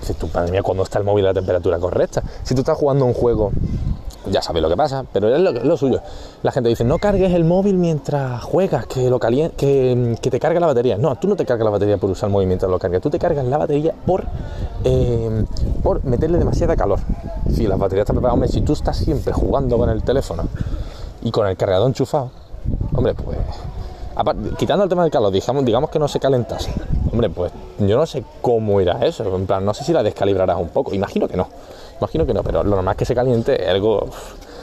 Dices 0.00 0.16
tú, 0.16 0.28
madre 0.32 0.52
mía, 0.52 0.62
cuando 0.62 0.82
está 0.82 0.98
el 0.98 1.04
móvil 1.04 1.24
a 1.26 1.28
la 1.28 1.34
temperatura 1.34 1.78
correcta. 1.78 2.22
Si 2.42 2.54
tú 2.54 2.60
estás 2.60 2.78
jugando 2.78 3.04
un 3.04 3.14
juego, 3.14 3.52
ya 4.30 4.42
sabes 4.42 4.62
lo 4.62 4.68
que 4.68 4.76
pasa, 4.76 5.04
pero 5.12 5.34
es 5.34 5.64
lo, 5.64 5.76
suyo. 5.76 6.00
La 6.42 6.52
gente 6.52 6.68
dice, 6.68 6.84
no 6.84 6.98
cargues 6.98 7.32
el 7.32 7.44
móvil 7.44 7.76
mientras 7.76 8.42
juegas, 8.42 8.86
que, 8.86 9.08
lo 9.10 9.18
que, 9.18 10.16
que, 10.20 10.30
te 10.30 10.40
carga 10.40 10.60
la 10.60 10.66
batería. 10.66 10.96
No, 10.96 11.16
tú 11.16 11.28
no 11.28 11.36
te 11.36 11.44
cargas 11.44 11.64
la 11.64 11.70
batería 11.70 11.96
por 11.98 12.10
usar 12.10 12.28
el 12.28 12.32
móvil 12.32 12.48
mientras 12.48 12.70
lo 12.70 12.78
cargas, 12.78 13.00
tú 13.00 13.10
te 13.10 13.18
cargas 13.18 13.44
la 13.46 13.58
batería 13.58 13.94
por, 14.04 14.24
eh, 14.84 15.44
por 15.82 16.04
meterle 16.04 16.38
demasiada 16.38 16.76
calor. 16.76 17.00
Si 17.52 17.66
la 17.66 17.76
batería 17.76 18.02
está 18.02 18.12
preparada, 18.12 18.46
si 18.48 18.60
tú 18.62 18.72
estás 18.72 18.96
siempre 18.96 19.32
jugando 19.32 19.78
con 19.78 19.90
el 19.90 20.02
teléfono 20.02 20.44
y 21.22 21.30
con 21.30 21.46
el 21.46 21.56
cargador 21.56 21.88
enchufado, 21.88 22.30
Pues. 23.14 23.38
quitando 24.58 24.84
el 24.84 24.90
tema 24.90 25.02
del 25.02 25.10
calor, 25.10 25.30
digamos, 25.32 25.64
digamos 25.64 25.90
que 25.90 25.98
no 25.98 26.08
se 26.08 26.20
calentase. 26.20 26.72
Hombre, 27.12 27.30
pues 27.30 27.52
yo 27.78 27.96
no 27.96 28.06
sé 28.06 28.24
cómo 28.40 28.80
irá 28.80 29.04
eso. 29.04 29.36
En 29.36 29.46
plan, 29.46 29.64
no 29.64 29.74
sé 29.74 29.84
si 29.84 29.92
la 29.92 30.02
descalibrarás 30.02 30.58
un 30.58 30.68
poco. 30.68 30.94
Imagino 30.94 31.28
que 31.28 31.36
no. 31.36 31.48
Imagino 31.98 32.26
que 32.26 32.34
no, 32.34 32.42
pero 32.42 32.62
lo 32.62 32.76
normal 32.76 32.92
es 32.92 32.98
que 32.98 33.04
se 33.04 33.14
caliente 33.14 33.68
algo. 33.68 34.06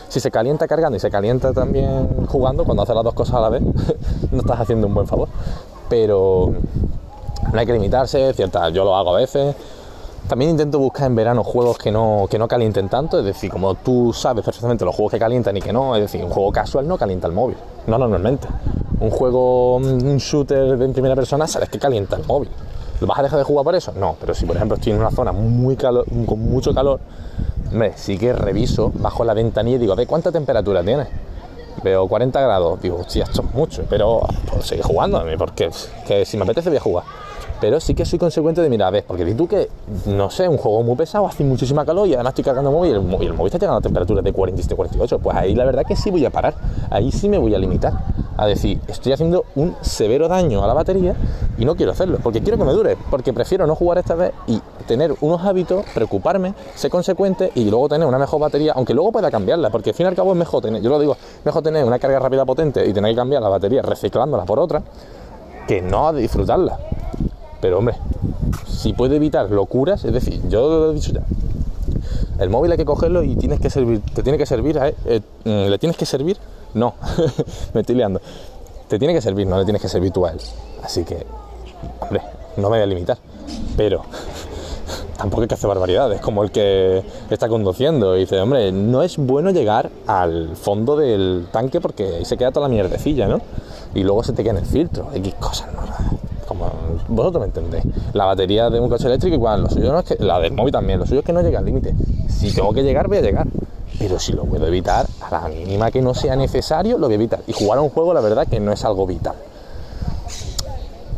Si 0.09 0.19
se 0.19 0.29
calienta 0.29 0.67
cargando 0.67 0.95
y 0.97 0.99
se 0.99 1.09
calienta 1.09 1.53
también 1.53 2.27
jugando, 2.27 2.63
cuando 2.65 2.83
haces 2.83 2.93
las 2.93 3.03
dos 3.03 3.15
cosas 3.15 3.35
a 3.35 3.41
la 3.41 3.49
vez, 3.49 3.63
no 4.31 4.39
estás 4.39 4.59
haciendo 4.59 4.87
un 4.87 4.93
buen 4.93 5.07
favor. 5.07 5.29
Pero 5.89 6.53
no 7.51 7.59
hay 7.59 7.65
que 7.65 7.73
limitarse, 7.73 8.33
cierta, 8.33 8.69
yo 8.69 8.83
lo 8.83 8.95
hago 8.95 9.15
a 9.15 9.19
veces. 9.19 9.55
También 10.27 10.51
intento 10.51 10.79
buscar 10.79 11.07
en 11.07 11.15
verano 11.15 11.43
juegos 11.43 11.77
que 11.77 11.91
no, 11.91 12.27
que 12.29 12.39
no 12.39 12.47
calienten 12.47 12.87
tanto, 12.87 13.19
es 13.19 13.25
decir, 13.25 13.51
como 13.51 13.75
tú 13.75 14.13
sabes 14.13 14.43
perfectamente 14.43 14.85
los 14.85 14.95
juegos 14.95 15.11
que 15.11 15.19
calientan 15.19 15.57
y 15.57 15.61
que 15.61 15.73
no, 15.73 15.95
es 15.97 16.01
decir, 16.03 16.23
un 16.23 16.29
juego 16.29 16.49
casual 16.51 16.87
no 16.87 16.97
calienta 16.97 17.27
el 17.27 17.33
móvil, 17.33 17.57
no 17.87 17.97
normalmente. 17.97 18.47
Un 19.01 19.09
juego, 19.09 19.75
un 19.75 20.17
shooter 20.17 20.81
en 20.81 20.93
primera 20.93 21.13
persona, 21.13 21.45
sabes 21.45 21.67
que 21.67 21.77
calienta 21.77 22.15
el 22.15 22.25
móvil. 22.25 22.49
¿Lo 23.01 23.07
vas 23.07 23.19
a 23.19 23.23
dejar 23.23 23.37
de 23.37 23.43
jugar 23.43 23.65
por 23.65 23.75
eso? 23.75 23.91
No, 23.97 24.15
pero 24.17 24.33
si 24.33 24.45
por 24.45 24.55
ejemplo 24.55 24.77
estoy 24.77 24.93
en 24.93 24.99
una 24.99 25.11
zona 25.11 25.33
muy 25.33 25.75
calor, 25.75 26.05
con 26.25 26.39
mucho 26.39 26.73
calor, 26.73 27.01
hombre, 27.69 27.91
sí 27.97 28.17
que 28.17 28.31
reviso, 28.31 28.93
bajo 28.95 29.25
la 29.25 29.33
ventanilla 29.33 29.75
y 29.75 29.79
digo, 29.79 29.95
ve 29.95 30.07
cuánta 30.07 30.31
temperatura 30.31 30.83
tiene. 30.83 31.05
Veo 31.83 32.07
40 32.07 32.39
grados, 32.39 32.81
digo, 32.81 32.99
hostia, 33.01 33.25
esto 33.25 33.41
es 33.41 33.53
mucho, 33.53 33.83
pero 33.89 34.21
pues, 34.49 34.67
seguir 34.67 34.85
jugando, 34.85 35.21
porque 35.37 35.69
que 36.07 36.23
si 36.23 36.37
me 36.37 36.43
apetece 36.43 36.69
voy 36.69 36.77
a 36.77 36.81
jugar 36.81 37.03
pero 37.63 37.79
sí 37.79 37.95
que 37.95 38.03
soy 38.03 38.19
consecuente 38.19 38.61
de, 38.61 38.69
mira, 38.69 38.89
ves, 38.89 39.05
porque 39.07 39.25
si 39.25 39.35
tú 39.35 39.47
que, 39.47 39.69
no 40.07 40.29
sé, 40.29 40.49
un 40.49 40.57
juego 40.57 40.83
muy 40.83 40.97
pesado, 40.97 41.25
hace 41.25 41.45
muchísima 41.45 41.85
calor 41.85 42.09
y 42.09 42.13
además 42.13 42.31
estoy 42.31 42.43
cargando 42.43 42.71
el 42.71 42.75
móvil 42.75 42.91
y 42.91 42.93
el, 42.95 43.01
móvil, 43.01 43.27
el 43.29 43.33
móvil 43.35 43.47
está 43.47 43.57
llegando 43.57 43.77
a 43.77 43.81
temperaturas 43.81 44.21
de 44.21 44.33
47, 44.33 44.75
48, 44.75 45.19
pues 45.19 45.37
ahí 45.37 45.55
la 45.55 45.63
verdad 45.63 45.85
que 45.87 45.95
sí 45.95 46.11
voy 46.11 46.25
a 46.25 46.29
parar, 46.29 46.55
ahí 46.89 47.09
sí 47.09 47.29
me 47.29 47.37
voy 47.37 47.55
a 47.55 47.57
limitar 47.57 47.93
a 48.35 48.47
decir, 48.47 48.81
estoy 48.89 49.13
haciendo 49.13 49.45
un 49.55 49.77
severo 49.79 50.27
daño 50.27 50.61
a 50.61 50.67
la 50.67 50.73
batería 50.73 51.15
y 51.57 51.63
no 51.63 51.77
quiero 51.77 51.93
hacerlo, 51.93 52.17
porque 52.21 52.41
quiero 52.41 52.57
que 52.57 52.65
me 52.65 52.73
dure, 52.73 52.97
porque 53.09 53.31
prefiero 53.31 53.65
no 53.65 53.75
jugar 53.75 53.97
esta 53.99 54.15
vez 54.15 54.33
y 54.45 54.59
tener 54.85 55.15
unos 55.21 55.41
hábitos, 55.45 55.85
preocuparme, 55.93 56.55
ser 56.75 56.91
consecuente 56.91 57.53
y 57.55 57.69
luego 57.69 57.87
tener 57.87 58.05
una 58.05 58.19
mejor 58.19 58.41
batería, 58.41 58.73
aunque 58.75 58.93
luego 58.93 59.13
pueda 59.13 59.31
cambiarla, 59.31 59.69
porque 59.69 59.91
al 59.91 59.95
fin 59.95 60.05
y 60.05 60.09
al 60.09 60.15
cabo 60.15 60.33
es 60.33 60.37
mejor 60.37 60.61
tener, 60.61 60.81
yo 60.81 60.89
lo 60.89 60.99
digo, 60.99 61.15
mejor 61.45 61.63
tener 61.63 61.85
una 61.85 61.97
carga 61.97 62.19
rápida 62.19 62.43
potente 62.43 62.85
y 62.85 62.91
tener 62.91 63.11
que 63.11 63.15
cambiar 63.15 63.41
la 63.41 63.47
batería 63.47 63.81
reciclándola 63.81 64.43
por 64.43 64.59
otra, 64.59 64.83
que 65.65 65.81
no 65.81 66.11
disfrutarla. 66.11 66.77
Pero 67.63 67.77
hombre, 67.77 67.95
si 68.67 68.91
puede 68.91 69.15
evitar 69.15 69.49
locuras, 69.49 70.03
es 70.03 70.11
decir, 70.11 70.41
yo 70.49 70.67
lo 70.67 70.91
he 70.91 70.95
dicho 70.95 71.13
ya, 71.13 71.23
el 72.37 72.49
móvil 72.49 72.73
hay 72.73 72.77
que 72.77 72.83
cogerlo 72.83 73.23
y 73.23 73.37
tienes 73.37 73.61
que 73.61 73.69
servir, 73.69 74.01
te 74.13 74.21
tiene 74.21 74.37
que 74.37 74.45
servir, 74.45 74.77
a, 74.77 74.89
eh, 74.89 75.21
mm, 75.45 75.69
le 75.69 75.77
tienes 75.77 75.95
que 75.95 76.05
servir, 76.05 76.35
no, 76.73 76.95
me 77.73 77.79
estoy 77.79 77.95
liando, 77.95 78.19
te 78.89 78.99
tiene 78.99 79.13
que 79.13 79.21
servir, 79.21 79.47
no 79.47 79.57
le 79.57 79.63
tienes 79.63 79.81
que 79.81 79.87
servir 79.87 80.11
tú 80.11 80.25
a 80.25 80.31
él. 80.31 80.39
Así 80.83 81.05
que, 81.05 81.25
hombre, 82.01 82.21
no 82.57 82.63
me 82.63 82.75
voy 82.75 82.79
a 82.81 82.85
limitar, 82.85 83.17
pero 83.77 84.01
tampoco 85.17 85.43
hay 85.43 85.47
que 85.47 85.53
hacer 85.53 85.69
barbaridades, 85.69 86.19
como 86.19 86.43
el 86.43 86.51
que 86.51 87.01
está 87.29 87.47
conduciendo 87.47 88.17
y 88.17 88.19
dice, 88.19 88.41
hombre, 88.41 88.73
no 88.73 89.03
es 89.03 89.15
bueno 89.15 89.51
llegar 89.51 89.89
al 90.05 90.57
fondo 90.57 90.97
del 90.97 91.47
tanque 91.49 91.79
porque 91.79 92.15
ahí 92.17 92.25
se 92.25 92.35
queda 92.35 92.51
toda 92.51 92.67
la 92.67 92.73
mierdecilla, 92.73 93.29
¿no? 93.29 93.39
Y 93.95 94.03
luego 94.03 94.21
se 94.21 94.33
te 94.33 94.43
queda 94.43 94.51
en 94.51 94.57
el 94.57 94.65
filtro, 94.65 95.07
X 95.13 95.33
cosas, 95.35 95.69
¿no? 95.71 95.83
Vosotros 97.07 97.41
me 97.41 97.45
entendéis. 97.47 97.83
La 98.13 98.25
batería 98.25 98.69
de 98.69 98.79
un 98.79 98.89
coche 98.89 99.07
eléctrico 99.07 99.35
igual, 99.35 99.63
lo 99.63 99.69
suyo 99.69 99.91
no 99.91 99.99
es 99.99 100.05
que, 100.05 100.15
la 100.23 100.39
del 100.39 100.53
móvil 100.53 100.71
también, 100.71 100.99
lo 100.99 101.05
suyo 101.05 101.19
es 101.19 101.25
que 101.25 101.33
no 101.33 101.41
llega 101.41 101.59
al 101.59 101.65
límite. 101.65 101.93
Si 102.27 102.53
tengo 102.53 102.73
que 102.73 102.83
llegar, 102.83 103.07
voy 103.07 103.17
a 103.17 103.21
llegar. 103.21 103.47
Pero 103.99 104.19
si 104.19 104.33
lo 104.33 104.43
puedo 104.45 104.65
evitar, 104.67 105.05
a 105.21 105.31
la 105.31 105.47
mínima 105.47 105.91
que 105.91 106.01
no 106.01 106.13
sea 106.13 106.35
necesario, 106.35 106.97
lo 106.97 107.07
voy 107.07 107.13
a 107.13 107.15
evitar. 107.15 107.41
Y 107.47 107.53
jugar 107.53 107.77
a 107.77 107.81
un 107.81 107.89
juego, 107.89 108.13
la 108.13 108.21
verdad, 108.21 108.47
que 108.47 108.59
no 108.59 108.71
es 108.71 108.83
algo 108.83 109.05
vital. 109.05 109.35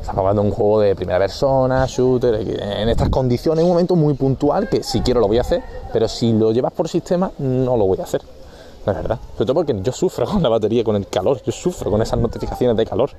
Estamos 0.01 0.20
hablando 0.20 0.44
de 0.44 0.50
un 0.50 0.54
juego 0.54 0.82
de 0.82 0.96
primera 0.96 1.18
persona, 1.18 1.86
shooter, 1.88 2.36
en 2.36 2.89
estas 2.89 3.10
condiciones, 3.10 3.63
un 3.63 3.72
momento 3.72 3.96
muy 3.96 4.13
puntual 4.13 4.70
que 4.70 4.84
si 4.84 5.01
quiero 5.01 5.20
lo 5.20 5.27
voy 5.27 5.39
a 5.39 5.42
hacer, 5.42 5.63
pero 5.92 6.08
si 6.08 6.32
lo 6.32 6.51
llevas 6.51 6.74
por 6.74 6.88
sistema, 6.88 7.32
no 7.39 7.75
lo 7.75 7.88
voy 7.88 8.00
a 8.00 8.04
hacer. 8.04 8.22
La 8.86 8.94
verdad. 8.94 9.20
Sobre 9.34 9.46
todo 9.46 9.54
porque 9.56 9.75
yo 9.82 9.92
sufro 9.92 10.25
con 10.27 10.44
la 10.44 10.50
batería, 10.50 10.84
con 10.84 10.96
el 10.96 11.08
calor. 11.08 11.42
Yo 11.44 11.51
sufro 11.51 11.89
con 11.89 12.01
esas 12.04 12.20
notificaciones 12.20 12.77
de 12.77 12.86
calor. 12.86 13.10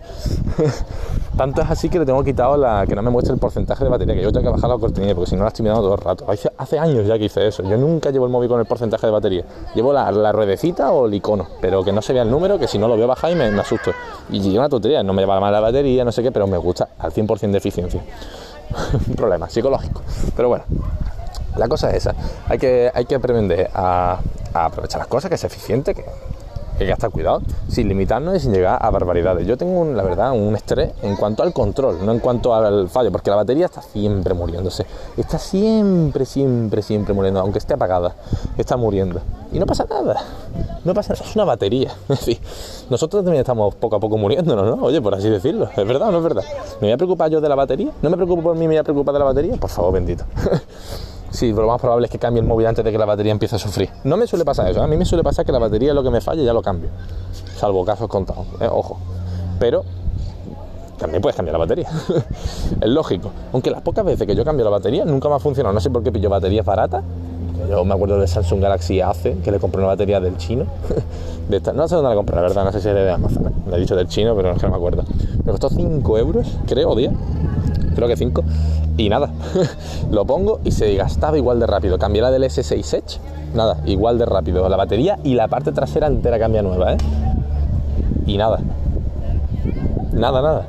Tanto 1.37 1.61
es 1.61 1.70
así 1.70 1.88
que 1.88 1.99
le 1.99 2.06
tengo 2.06 2.23
quitado 2.23 2.56
la 2.56 2.87
que 2.87 2.94
no 2.94 3.02
me 3.02 3.11
muestre 3.11 3.35
el 3.35 3.40
porcentaje 3.40 3.82
de 3.82 3.90
batería, 3.90 4.14
que 4.14 4.23
yo 4.23 4.30
tengo 4.30 4.44
que 4.44 4.52
bajar 4.52 4.70
la 4.70 4.78
cortinilla 4.78 5.14
porque 5.14 5.30
si 5.30 5.37
no 5.37 5.42
la 5.42 5.49
estoy 5.49 5.64
mirando 5.64 5.82
todo 5.82 5.94
el 5.94 6.00
rato. 6.00 6.26
Hace, 6.56 6.78
años 6.78 7.06
ya 7.06 7.18
que 7.18 7.25
hice 7.25 7.49
eso. 7.49 7.64
Yo 7.64 7.76
nunca 7.76 8.11
llevo 8.11 8.26
el 8.26 8.32
móvil 8.32 8.49
con 8.49 8.61
el 8.61 8.66
porcentaje 8.66 9.06
de 9.06 9.12
batería. 9.12 9.44
Llevo 9.75 9.92
la, 9.92 10.32
ruedecita 10.32 10.92
o 10.92 11.06
el 11.06 11.14
icono, 11.14 11.49
pero 11.61 11.82
que 11.82 11.92
no 11.92 12.00
se 12.00 12.12
vea 12.12 12.23
el 12.23 12.30
número, 12.30 12.58
que 12.58 12.68
si 12.68 12.78
no 12.78 12.87
lo 12.87 12.96
veo 12.96 13.08
bajar 13.08 13.32
y 13.32 13.35
me, 13.35 13.46
asusto. 13.46 13.90
Y 14.30 14.40
llega 14.40 14.61
una 14.61 14.68
tontería, 14.68 15.02
no 15.02 15.12
me 15.12 15.23
lleva 15.23 15.40
mal 15.40 15.52
la 15.52 15.61
batería, 15.61 16.04
no 16.04 16.12
sé 16.12 16.23
qué, 16.23 16.30
pero 16.30 16.46
me 16.46 16.58
gusta 16.58 16.90
al 16.99 17.12
100% 17.12 17.50
de 17.50 17.58
eficiencia. 17.58 18.02
Un 19.08 19.14
problema 19.14 19.49
psicológico. 19.49 20.02
Pero 20.37 20.49
bueno, 20.49 20.64
la 21.56 21.68
cosa 21.68 21.90
es 21.90 21.96
esa. 21.96 22.14
Hay 22.48 22.58
que, 22.58 22.90
hay 22.94 23.04
que 23.04 23.14
aprender 23.14 23.70
a, 23.75 24.18
aprovechar 24.54 25.00
las 25.00 25.08
cosas, 25.08 25.28
que 25.28 25.34
es 25.34 25.44
eficiente, 25.44 25.94
que 25.94 26.04
hay 26.78 26.86
que 26.86 26.92
estar 26.92 27.10
cuidado, 27.10 27.40
sin 27.68 27.88
limitarnos 27.88 28.36
y 28.36 28.40
sin 28.40 28.52
llegar 28.52 28.78
a 28.80 28.90
barbaridades. 28.90 29.46
Yo 29.46 29.56
tengo, 29.56 29.84
la 29.86 30.02
verdad, 30.02 30.32
un 30.32 30.54
estrés 30.54 30.92
en 31.02 31.16
cuanto 31.16 31.42
al 31.42 31.52
control, 31.52 32.04
no 32.04 32.12
en 32.12 32.18
cuanto 32.18 32.54
al 32.54 32.88
fallo, 32.90 33.10
porque 33.10 33.30
la 33.30 33.36
batería 33.36 33.66
está 33.66 33.80
siempre 33.80 34.34
muriéndose. 34.34 34.84
Está 35.16 35.38
siempre, 35.38 36.26
siempre, 36.26 36.82
siempre 36.82 37.14
muriendo, 37.14 37.40
aunque 37.40 37.58
esté 37.58 37.75
apagada, 37.75 38.14
está 38.58 38.76
muriendo. 38.76 39.20
Y 39.52 39.58
no 39.58 39.64
pasa 39.64 39.86
nada, 39.88 40.22
no 40.84 40.92
pasa 40.92 41.14
nada, 41.14 41.25
es 41.25 41.34
una 41.34 41.44
batería. 41.44 41.92
Es 42.10 42.18
decir, 42.20 42.40
nosotros 42.90 43.25
también 43.25 43.40
estamos 43.40 43.75
poco 43.76 43.96
a 43.96 44.00
poco 44.00 44.18
muriéndonos, 44.18 44.76
¿no? 44.76 44.84
Oye, 44.84 45.00
por 45.00 45.14
así 45.14 45.30
decirlo, 45.30 45.68
¿es 45.75 45.88
verdad 45.88 46.08
o 46.08 46.12
no 46.12 46.18
es 46.18 46.25
verdad? 46.25 46.44
¿Me 46.80 46.88
voy 46.88 46.92
a 46.92 46.96
preocupar 46.96 47.30
yo 47.30 47.40
de 47.40 47.48
la 47.48 47.54
batería? 47.54 47.90
¿No 48.02 48.10
me 48.10 48.16
preocupo 48.16 48.42
por 48.42 48.54
mí, 48.54 48.60
me 48.60 48.75
voy 48.75 48.76
a 48.76 48.84
preocupar 48.84 49.14
de 49.14 49.18
la 49.18 49.25
batería? 49.25 49.56
Por 49.56 49.70
favor, 49.70 49.94
bendito. 49.94 50.25
sí, 51.30 51.52
lo 51.52 51.66
más 51.66 51.80
probable 51.80 52.06
es 52.06 52.11
que 52.11 52.18
cambie 52.18 52.40
el 52.40 52.47
móvil 52.47 52.66
antes 52.66 52.85
de 52.85 52.92
que 52.92 52.99
la 52.99 53.04
batería 53.04 53.33
empiece 53.33 53.56
a 53.56 53.59
sufrir. 53.59 53.90
No 54.04 54.16
me 54.16 54.26
suele 54.26 54.45
pasar 54.45 54.71
eso, 54.71 54.80
¿eh? 54.80 54.85
a 54.85 54.87
mí 54.87 54.97
me 54.97 55.04
suele 55.04 55.23
pasar 55.23 55.45
que 55.45 55.52
la 55.52 55.59
batería 55.59 55.95
lo 55.95 56.02
que 56.02 56.11
me 56.11 56.21
falla 56.21 56.42
y 56.42 56.45
ya 56.45 56.52
lo 56.52 56.62
cambio. 56.62 56.90
Salvo 57.56 57.85
casos 57.85 58.09
contados, 58.09 58.47
¿eh? 58.61 58.68
ojo. 58.71 58.99
Pero 59.59 59.85
también 60.99 61.23
puedes 61.23 61.37
cambiar 61.37 61.52
la 61.52 61.59
batería. 61.59 61.88
es 62.80 62.88
lógico. 62.88 63.30
Aunque 63.52 63.71
las 63.71 63.83
pocas 63.83 64.04
veces 64.04 64.26
que 64.26 64.35
yo 64.35 64.45
cambio 64.45 64.64
la 64.64 64.71
batería 64.71 65.04
nunca 65.04 65.28
me 65.28 65.35
ha 65.35 65.38
funcionado. 65.38 65.75
No 65.75 65.80
sé 65.80 65.90
por 65.90 66.02
qué 66.02 66.12
pillo 66.12 66.30
baterías 66.30 66.64
baratas. 66.64 67.04
Yo 67.68 67.85
me 67.85 67.95
acuerdo 67.95 68.18
de 68.21 68.28
Samsung 68.28 68.61
Galaxy 68.61 69.00
AC, 69.00 69.42
que 69.42 69.50
le 69.50 69.59
compré 69.59 69.80
una 69.80 69.88
batería 69.88 70.21
del 70.21 70.37
chino. 70.37 70.66
No 71.49 71.87
sé 71.87 71.95
dónde 71.95 72.11
la 72.11 72.16
compré, 72.16 72.35
la 72.35 72.42
verdad, 72.42 72.64
no 72.64 72.73
sé 72.73 72.80
si 72.80 72.88
era 72.88 73.04
de 73.04 73.12
Amazon. 73.12 73.52
Le 73.71 73.76
he 73.76 73.78
dicho 73.78 73.95
del 73.95 74.09
chino, 74.09 74.35
pero 74.35 74.49
no, 74.49 74.56
es 74.56 74.61
que 74.61 74.66
no 74.66 74.73
me 74.73 74.78
acuerdo. 74.78 75.04
Me 75.45 75.52
costó 75.52 75.68
5 75.68 76.18
euros, 76.18 76.49
creo, 76.66 76.97
10 76.97 77.12
creo 77.97 78.07
que 78.07 78.17
5, 78.17 78.45
y 78.97 79.09
nada, 79.09 79.31
lo 80.11 80.25
pongo 80.25 80.61
y 80.62 80.71
se 80.71 80.95
gastaba 80.95 81.37
igual 81.37 81.59
de 81.59 81.67
rápido. 81.67 81.99
Cambié 81.99 82.23
la 82.23 82.31
del 82.31 82.45
S6 82.45 82.95
Edge, 82.95 83.19
nada, 83.55 83.79
igual 83.87 84.19
de 84.19 84.26
rápido. 84.26 84.69
La 84.69 84.76
batería 84.76 85.19
y 85.25 85.35
la 85.35 85.49
parte 85.49 85.73
trasera 85.73 86.07
entera 86.07 86.38
cambia 86.38 86.62
nueva, 86.62 86.93
¿eh? 86.93 86.99
Y 88.26 88.37
nada, 88.37 88.61
nada, 90.12 90.43
nada. 90.43 90.67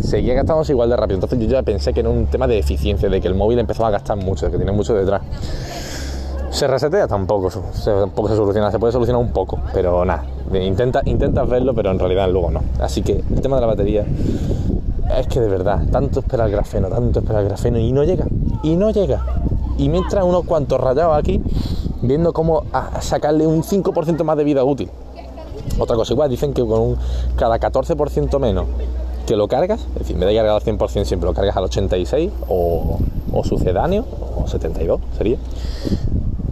Seguía 0.00 0.34
gastándose 0.34 0.72
igual 0.72 0.90
de 0.90 0.96
rápido. 0.96 1.16
Entonces 1.16 1.38
yo 1.38 1.46
ya 1.46 1.62
pensé 1.62 1.92
que 1.92 2.00
era 2.00 2.08
un 2.08 2.26
tema 2.26 2.46
de 2.46 2.58
eficiencia, 2.58 3.08
de 3.08 3.20
que 3.20 3.28
el 3.28 3.34
móvil 3.34 3.58
empezaba 3.58 3.88
a 3.88 3.92
gastar 3.92 4.16
mucho, 4.16 4.50
que 4.50 4.56
tiene 4.56 4.72
mucho 4.72 4.94
detrás. 4.94 5.22
¿Se 6.50 6.66
resetea? 6.66 7.06
Tampoco, 7.06 7.48
tampoco 7.84 8.28
se 8.28 8.36
soluciona, 8.36 8.70
se 8.72 8.78
puede 8.78 8.92
solucionar 8.92 9.22
un 9.22 9.32
poco, 9.32 9.60
pero 9.72 10.04
nada, 10.04 10.24
intenta, 10.52 11.00
intentas 11.04 11.48
verlo, 11.48 11.74
pero 11.74 11.92
en 11.92 11.98
realidad 11.98 12.28
luego 12.28 12.50
no. 12.50 12.60
Así 12.80 13.02
que 13.02 13.22
el 13.30 13.40
tema 13.40 13.56
de 13.56 13.60
la 13.60 13.66
batería 13.68 14.04
es 15.18 15.26
que 15.26 15.40
de 15.40 15.48
verdad, 15.48 15.86
tanto 15.90 16.20
espera 16.20 16.44
el 16.46 16.52
grafeno, 16.52 16.88
tanto 16.88 17.20
espera 17.20 17.40
el 17.40 17.46
grafeno 17.46 17.78
y 17.78 17.92
no 17.92 18.04
llega, 18.04 18.26
y 18.62 18.76
no 18.76 18.90
llega. 18.90 19.24
Y 19.78 19.88
mientras 19.88 20.24
unos 20.24 20.44
cuantos 20.44 20.80
rayados 20.80 21.16
aquí, 21.16 21.42
viendo 22.02 22.32
cómo 22.32 22.64
sacarle 23.00 23.46
un 23.46 23.62
5% 23.62 24.24
más 24.24 24.36
de 24.36 24.44
vida 24.44 24.64
útil. 24.64 24.90
Otra 25.78 25.96
cosa 25.96 26.12
igual, 26.12 26.30
dicen 26.30 26.52
que 26.52 26.64
con 26.64 26.80
un, 26.80 26.96
cada 27.36 27.58
14% 27.58 28.38
menos 28.38 28.66
que 29.26 29.36
lo 29.36 29.48
cargas, 29.48 29.80
es 29.80 29.98
decir, 30.00 30.14
en 30.14 30.20
vez 30.20 30.28
de 30.30 30.36
cargar 30.36 30.54
al 30.54 30.62
100% 30.62 31.04
siempre 31.04 31.26
lo 31.26 31.34
cargas 31.34 31.56
al 31.56 31.64
86 31.64 32.30
o, 32.48 32.98
o 33.32 33.44
sucedáneo, 33.44 34.04
o 34.36 34.46
72 34.46 35.00
sería, 35.16 35.38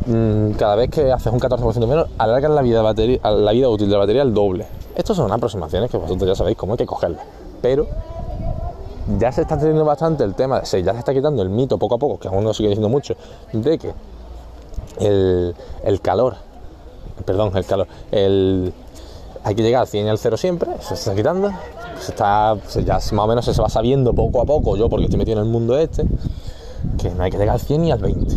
mm, 0.06 0.52
cada 0.52 0.76
vez 0.76 0.90
que 0.90 1.10
haces 1.12 1.32
un 1.32 1.40
14% 1.40 1.86
menos, 1.86 2.08
alargas 2.18 2.50
la 2.50 2.62
vida, 2.62 2.82
batería, 2.82 3.20
la 3.30 3.52
vida 3.52 3.68
útil 3.68 3.88
de 3.88 3.92
la 3.92 3.98
batería 3.98 4.22
al 4.22 4.32
doble. 4.32 4.66
Estas 4.96 5.16
son 5.16 5.30
aproximaciones 5.32 5.90
que 5.90 5.96
vosotros 5.96 6.28
ya 6.28 6.34
sabéis 6.34 6.56
cómo 6.56 6.72
hay 6.72 6.78
que 6.78 6.86
cogerlas. 6.86 7.22
Pero 7.60 7.86
ya 9.16 9.32
se 9.32 9.42
está 9.42 9.56
teniendo 9.56 9.84
bastante 9.84 10.24
el 10.24 10.34
tema, 10.34 10.62
ya 10.62 10.66
se 10.66 10.98
está 10.98 11.14
quitando 11.14 11.42
el 11.42 11.48
mito 11.48 11.78
poco 11.78 11.94
a 11.94 11.98
poco, 11.98 12.18
que 12.18 12.28
aún 12.28 12.44
no 12.44 12.52
sigue 12.52 12.68
diciendo 12.68 12.88
mucho, 12.88 13.16
de 13.52 13.78
que 13.78 13.92
el, 15.00 16.00
calor, 16.02 16.36
perdón, 17.24 17.56
el 17.56 17.64
calor, 17.64 17.86
el, 18.10 18.72
hay 19.44 19.54
que 19.54 19.62
llegar 19.62 19.82
al 19.82 19.88
100 19.88 20.06
y 20.06 20.08
al 20.10 20.18
0 20.18 20.36
siempre, 20.36 20.70
se 20.80 20.94
está 20.94 21.14
quitando, 21.14 21.50
se 22.00 22.10
está, 22.10 22.56
ya 22.84 22.94
más 22.94 23.12
o 23.12 23.26
menos 23.26 23.44
se 23.44 23.62
va 23.62 23.68
sabiendo 23.68 24.12
poco 24.12 24.42
a 24.42 24.44
poco, 24.44 24.76
yo 24.76 24.88
porque 24.88 25.04
estoy 25.04 25.18
metido 25.18 25.40
en 25.40 25.46
el 25.46 25.50
mundo 25.50 25.78
este, 25.78 26.04
que 26.98 27.10
no 27.10 27.22
hay 27.22 27.30
que 27.30 27.38
llegar 27.38 27.54
al 27.54 27.60
100 27.60 27.82
ni 27.82 27.90
al 27.90 28.00
20, 28.00 28.36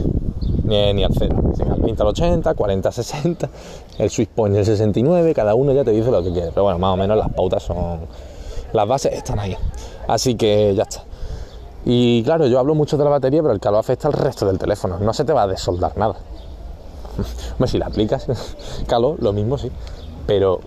ni, 0.63 1.03
al 1.03 1.13
0, 1.17 1.35
al 1.69 1.81
20 1.81 2.01
al 2.01 2.07
80, 2.07 2.53
40 2.53 2.87
al 2.87 2.93
60, 2.93 3.49
el 3.97 4.09
Swiss 4.09 4.29
Point 4.33 4.55
el 4.55 4.65
69, 4.65 5.33
cada 5.33 5.53
uno 5.53 5.73
ya 5.73 5.83
te 5.83 5.91
dice 5.91 6.11
lo 6.11 6.23
que 6.23 6.31
quiere, 6.31 6.49
pero 6.51 6.63
bueno, 6.63 6.79
más 6.79 6.93
o 6.93 6.97
menos 6.97 7.17
las 7.17 7.29
pautas 7.33 7.63
son, 7.63 7.99
las 8.73 8.87
bases 8.87 9.13
están 9.13 9.39
ahí. 9.39 9.55
Así 10.07 10.35
que 10.35 10.73
ya 10.75 10.83
está. 10.83 11.03
Y 11.85 12.23
claro, 12.23 12.47
yo 12.47 12.59
hablo 12.59 12.75
mucho 12.75 12.97
de 12.97 13.03
la 13.03 13.09
batería, 13.09 13.41
pero 13.41 13.53
el 13.53 13.59
calor 13.59 13.79
afecta 13.79 14.07
al 14.07 14.13
resto 14.13 14.45
del 14.45 14.59
teléfono. 14.59 14.99
No 14.99 15.13
se 15.13 15.25
te 15.25 15.33
va 15.33 15.43
a 15.43 15.47
desoldar 15.47 15.97
nada. 15.97 16.15
Hombre, 17.53 17.67
si 17.67 17.77
la 17.77 17.87
aplicas 17.87 18.27
calor, 18.87 19.21
lo 19.21 19.33
mismo 19.33 19.57
sí. 19.57 19.71
Pero 20.27 20.61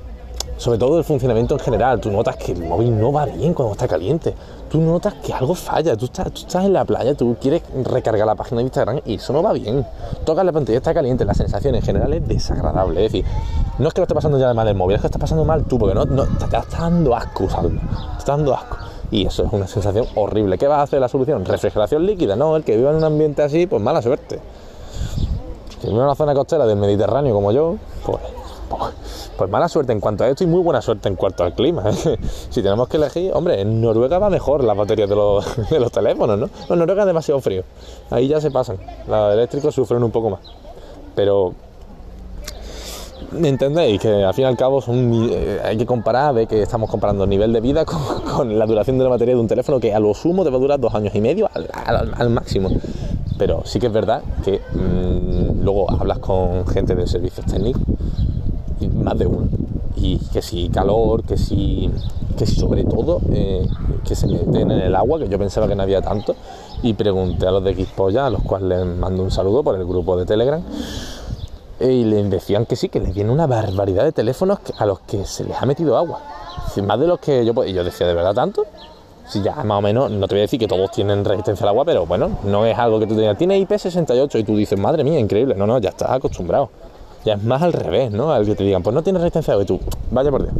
sobre 0.56 0.78
todo 0.78 0.98
el 0.98 1.04
funcionamiento 1.04 1.54
en 1.54 1.60
general, 1.60 2.00
tú 2.00 2.10
notas 2.10 2.36
que 2.36 2.52
el 2.52 2.64
móvil 2.64 2.98
no 2.98 3.12
va 3.12 3.26
bien 3.26 3.54
cuando 3.54 3.72
está 3.72 3.88
caliente. 3.88 4.34
Tú 4.70 4.80
notas 4.80 5.14
que 5.14 5.32
algo 5.32 5.54
falla. 5.54 5.96
Tú 5.96 6.06
estás, 6.06 6.30
tú 6.32 6.40
estás 6.42 6.64
en 6.64 6.72
la 6.72 6.84
playa, 6.84 7.14
tú 7.14 7.36
quieres 7.40 7.62
recargar 7.84 8.26
la 8.26 8.34
página 8.34 8.58
de 8.58 8.64
Instagram 8.64 9.00
y 9.04 9.14
eso 9.14 9.32
no 9.32 9.42
va 9.42 9.52
bien. 9.52 9.84
Tocas 10.24 10.44
la 10.44 10.52
pantalla, 10.52 10.78
está 10.78 10.94
caliente. 10.94 11.24
La 11.24 11.34
sensación 11.34 11.74
en 11.74 11.82
general 11.82 12.12
es 12.12 12.26
desagradable. 12.26 13.04
Es 13.04 13.12
decir, 13.12 13.24
no 13.78 13.88
es 13.88 13.94
que 13.94 14.00
lo 14.00 14.04
esté 14.04 14.14
pasando 14.14 14.38
ya 14.38 14.48
de 14.48 14.54
mal 14.54 14.66
el 14.68 14.74
móvil, 14.74 14.96
es 14.96 15.00
que 15.00 15.08
está 15.08 15.18
pasando 15.18 15.44
mal 15.44 15.64
tú, 15.64 15.78
porque 15.78 15.94
no, 15.94 16.04
no 16.04 16.24
te, 16.24 16.44
está 16.44 16.64
dando 16.78 17.14
asco 17.14 17.44
usarlo. 17.44 17.70
Te 17.70 18.18
está 18.18 18.36
dando 18.36 18.54
asco. 18.54 18.76
Y 19.10 19.26
eso 19.26 19.44
es 19.44 19.52
una 19.52 19.66
sensación 19.66 20.06
horrible. 20.14 20.56
¿Qué 20.56 20.66
va 20.66 20.78
a 20.78 20.82
hacer 20.82 21.00
la 21.00 21.08
solución? 21.08 21.44
Refrigeración 21.44 22.06
líquida. 22.06 22.36
No, 22.36 22.56
el 22.56 22.64
que 22.64 22.76
viva 22.76 22.90
en 22.90 22.96
un 22.96 23.04
ambiente 23.04 23.42
así, 23.42 23.66
pues 23.66 23.82
mala 23.82 24.02
suerte. 24.02 24.40
Si 25.80 25.86
vive 25.86 25.98
en 25.98 26.04
una 26.04 26.14
zona 26.14 26.34
costera 26.34 26.66
del 26.66 26.78
Mediterráneo 26.78 27.34
como 27.34 27.52
yo, 27.52 27.76
pues, 28.06 28.18
pues, 28.78 29.30
pues 29.36 29.50
mala 29.50 29.68
suerte 29.68 29.92
en 29.92 30.00
cuanto 30.00 30.24
a 30.24 30.28
esto 30.28 30.44
y 30.44 30.46
muy 30.46 30.60
buena 30.60 30.80
suerte 30.82 31.08
en 31.08 31.16
cuanto 31.16 31.44
al 31.44 31.54
clima. 31.54 31.84
si 32.50 32.62
tenemos 32.62 32.88
que 32.88 32.96
elegir, 32.96 33.32
hombre, 33.34 33.60
en 33.60 33.80
Noruega 33.80 34.18
va 34.18 34.30
mejor 34.30 34.64
las 34.64 34.76
baterías 34.76 35.08
de 35.08 35.16
los, 35.16 35.44
teléfonos, 35.92 36.38
¿no? 36.38 36.50
En 36.68 36.78
Noruega 36.78 37.02
es 37.02 37.06
demasiado 37.06 37.40
frío. 37.40 37.64
Ahí 38.10 38.28
ya 38.28 38.40
se 38.40 38.50
pasan. 38.50 38.78
Los 39.06 39.34
eléctricos 39.34 39.74
sufren 39.74 40.02
un 40.02 40.10
poco 40.10 40.30
más. 40.30 40.40
Pero 41.14 41.54
¿Me 43.32 43.48
entendéis? 43.48 44.00
Que 44.00 44.24
al 44.24 44.32
fin 44.34 44.42
y 44.42 44.46
al 44.46 44.56
cabo 44.56 44.82
eh, 44.88 45.60
hay 45.64 45.76
que 45.76 45.86
comparar, 45.86 46.34
ve 46.34 46.46
que 46.46 46.62
estamos 46.62 46.88
comparando 46.88 47.24
el 47.24 47.30
nivel 47.30 47.52
de 47.52 47.60
vida 47.60 47.84
con, 48.36 48.58
la 48.58 48.66
duración 48.66 48.98
de 48.98 49.04
la 49.04 49.10
batería 49.10 49.34
de 49.34 49.40
un 49.40 49.48
teléfono 49.48 49.80
que 49.80 49.92
a 49.92 49.98
lo 49.98 50.14
sumo 50.14 50.44
te 50.44 50.50
durar 50.50 50.78
dos 50.78 50.94
años 50.94 51.14
y 51.14 51.20
medio 51.20 51.48
al, 51.52 52.30
máximo. 52.30 52.70
Pero 53.38 53.62
sí 53.64 53.80
que 53.80 53.88
es 53.88 53.92
verdad 53.92 54.22
que 54.44 54.60
mm, 54.72 55.62
luego 55.64 55.90
hablas 55.90 56.18
con 56.20 56.66
gente 56.66 56.94
de 56.94 57.06
servicios 57.06 57.44
técnicos, 57.46 57.82
más 58.88 59.18
de 59.18 59.26
uno. 59.26 59.48
Y 59.96 60.18
que 60.32 60.42
si 60.42 60.68
calor, 60.68 61.22
que 61.24 61.36
si, 61.36 61.90
que 62.36 62.46
si 62.46 62.56
sobre 62.56 62.84
todo 62.84 63.20
eh, 63.32 63.66
que 64.06 64.14
se 64.14 64.26
meten 64.26 64.70
en 64.70 64.80
el 64.80 64.94
agua, 64.94 65.18
que 65.18 65.28
yo 65.28 65.38
pensaba 65.38 65.68
que 65.68 65.74
no 65.74 65.82
había 65.82 66.02
tanto, 66.02 66.34
y 66.82 66.94
pregunté 66.94 67.46
a 67.46 67.50
los 67.50 67.64
de 67.64 67.74
Xpolla, 67.74 68.26
a 68.26 68.30
los 68.30 68.42
cuales 68.42 68.68
les 68.68 68.96
mando 68.96 69.22
un 69.22 69.30
saludo 69.30 69.62
por 69.62 69.76
el 69.76 69.84
grupo 69.84 70.16
de 70.16 70.26
Telegram 70.26 70.62
y 71.80 72.04
le 72.04 72.22
decían 72.24 72.66
que 72.66 72.76
sí, 72.76 72.88
que 72.88 73.00
les 73.00 73.14
viene 73.14 73.30
una 73.30 73.46
barbaridad 73.46 74.04
de 74.04 74.12
teléfonos 74.12 74.58
a 74.78 74.86
los 74.86 75.00
que 75.00 75.24
se 75.24 75.44
les 75.44 75.60
ha 75.60 75.66
metido 75.66 75.96
agua. 75.96 76.20
Más 76.82 77.00
de 77.00 77.06
los 77.06 77.18
que 77.18 77.44
yo... 77.44 77.52
Y 77.64 77.72
yo 77.72 77.84
decía, 77.84 78.06
¿de 78.06 78.14
verdad 78.14 78.34
tanto? 78.34 78.64
Si 79.26 79.42
ya 79.42 79.54
más 79.64 79.78
o 79.78 79.80
menos, 79.80 80.10
no 80.10 80.28
te 80.28 80.34
voy 80.34 80.40
a 80.40 80.42
decir 80.42 80.60
que 80.60 80.68
todos 80.68 80.90
tienen 80.90 81.24
resistencia 81.24 81.64
al 81.64 81.70
agua, 81.70 81.84
pero 81.84 82.06
bueno, 82.06 82.38
no 82.44 82.66
es 82.66 82.78
algo 82.78 83.00
que 83.00 83.06
tú 83.06 83.16
tengas. 83.16 83.38
Tiene 83.38 83.58
IP68 83.60 84.40
y 84.40 84.44
tú 84.44 84.56
dices, 84.56 84.78
madre 84.78 85.02
mía, 85.02 85.18
increíble. 85.18 85.54
No, 85.54 85.66
no, 85.66 85.78
ya 85.78 85.90
estás 85.90 86.10
acostumbrado. 86.10 86.70
Ya 87.24 87.34
es 87.34 87.42
más 87.42 87.62
al 87.62 87.72
revés, 87.72 88.10
¿no? 88.12 88.32
Al 88.32 88.44
que 88.44 88.54
te 88.54 88.64
digan, 88.64 88.82
pues 88.82 88.94
no 88.94 89.02
tiene 89.02 89.18
resistencia 89.18 89.60
y 89.60 89.64
tú, 89.64 89.80
vaya 90.10 90.30
por 90.30 90.42
Dios. 90.42 90.54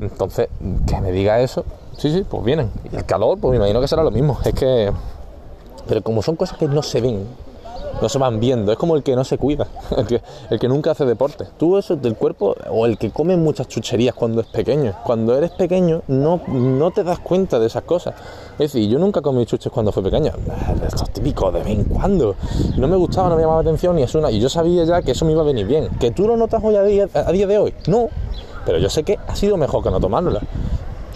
Entonces, 0.00 0.48
que 0.86 1.00
me 1.00 1.10
diga 1.10 1.40
eso, 1.40 1.64
sí, 1.96 2.12
sí, 2.12 2.24
pues 2.28 2.44
vienen. 2.44 2.70
Y 2.92 2.96
el 2.96 3.04
calor, 3.04 3.38
pues 3.38 3.50
me 3.52 3.56
imagino 3.56 3.80
que 3.80 3.88
será 3.88 4.02
lo 4.02 4.10
mismo. 4.10 4.38
Es 4.44 4.54
que. 4.54 4.92
Pero 5.88 6.02
como 6.02 6.22
son 6.22 6.36
cosas 6.36 6.58
que 6.58 6.66
no 6.66 6.82
se 6.82 7.00
ven, 7.00 7.26
no 8.00 8.08
se 8.08 8.18
van 8.18 8.40
viendo. 8.40 8.72
Es 8.72 8.78
como 8.78 8.96
el 8.96 9.02
que 9.02 9.16
no 9.16 9.24
se 9.24 9.38
cuida, 9.38 9.66
el 10.50 10.58
que, 10.58 10.68
nunca 10.68 10.92
hace 10.92 11.04
deporte. 11.04 11.46
Tú 11.58 11.78
eso 11.78 11.96
del 11.96 12.16
cuerpo, 12.16 12.54
o 12.70 12.86
el 12.86 12.98
que 12.98 13.10
come 13.10 13.36
muchas 13.36 13.68
chucherías 13.68 14.14
cuando 14.14 14.40
es 14.40 14.46
pequeño. 14.46 14.94
Cuando 15.04 15.36
eres 15.36 15.50
pequeño 15.52 16.02
no, 16.08 16.40
no 16.48 16.90
te 16.90 17.04
das 17.04 17.18
cuenta 17.18 17.58
de 17.58 17.66
esas 17.66 17.82
cosas. 17.84 18.14
Es 18.58 18.72
decir, 18.72 18.88
yo 18.88 18.98
nunca 18.98 19.20
comí 19.20 19.44
chuches 19.46 19.72
cuando 19.72 19.92
fui 19.92 20.02
pequeño. 20.02 20.32
Esto 20.86 21.04
es 21.04 21.10
típico, 21.10 21.50
de 21.50 21.60
vez 21.60 21.68
en 21.68 21.84
cuando. 21.84 22.34
No 22.76 22.88
me 22.88 22.96
gustaba, 22.96 23.28
no 23.28 23.36
me 23.36 23.42
llamaba 23.42 23.62
la 23.62 23.68
atención 23.68 23.98
y 23.98 24.02
es 24.02 24.14
una. 24.14 24.30
Y 24.30 24.40
yo 24.40 24.48
sabía 24.48 24.84
ya 24.84 25.02
que 25.02 25.12
eso 25.12 25.24
me 25.24 25.32
iba 25.32 25.42
a 25.42 25.44
venir 25.44 25.66
bien. 25.66 25.88
¿Que 26.00 26.10
tú 26.10 26.26
lo 26.26 26.36
notas 26.36 26.62
hoy 26.62 26.76
a 26.76 26.82
día, 26.82 27.08
a 27.14 27.32
día 27.32 27.46
de 27.46 27.58
hoy? 27.58 27.74
No. 27.86 28.08
Pero 28.64 28.78
yo 28.78 28.90
sé 28.90 29.04
que 29.04 29.18
ha 29.26 29.36
sido 29.36 29.56
mejor 29.56 29.82
que 29.82 29.90
no 29.90 30.00
tomárnosla. 30.00 30.40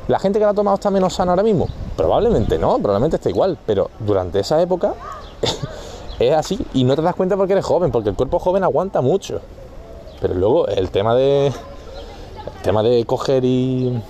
¿La 0.06 0.18
gente 0.18 0.38
que 0.38 0.44
la 0.44 0.50
ha 0.50 0.54
tomado 0.54 0.74
está 0.74 0.90
menos 0.90 1.14
sana 1.14 1.32
ahora 1.32 1.42
mismo? 1.42 1.68
Probablemente 1.96 2.58
no, 2.58 2.78
probablemente 2.78 3.16
está 3.16 3.28
igual. 3.28 3.58
Pero 3.66 3.90
durante 4.00 4.40
esa 4.40 4.60
época 4.60 4.94
es 6.20 6.34
así 6.34 6.58
y 6.74 6.84
no 6.84 6.94
te 6.96 7.02
das 7.02 7.14
cuenta 7.14 7.36
porque 7.36 7.54
eres 7.54 7.64
joven, 7.64 7.90
porque 7.90 8.10
el 8.10 8.14
cuerpo 8.14 8.38
joven 8.38 8.62
aguanta 8.62 9.00
mucho. 9.00 9.40
Pero 10.20 10.34
luego 10.34 10.68
el 10.68 10.90
tema 10.90 11.14
de 11.14 11.46
el 11.46 12.62
tema 12.62 12.82
de 12.82 13.04
coger 13.04 13.44
y 13.44 14.00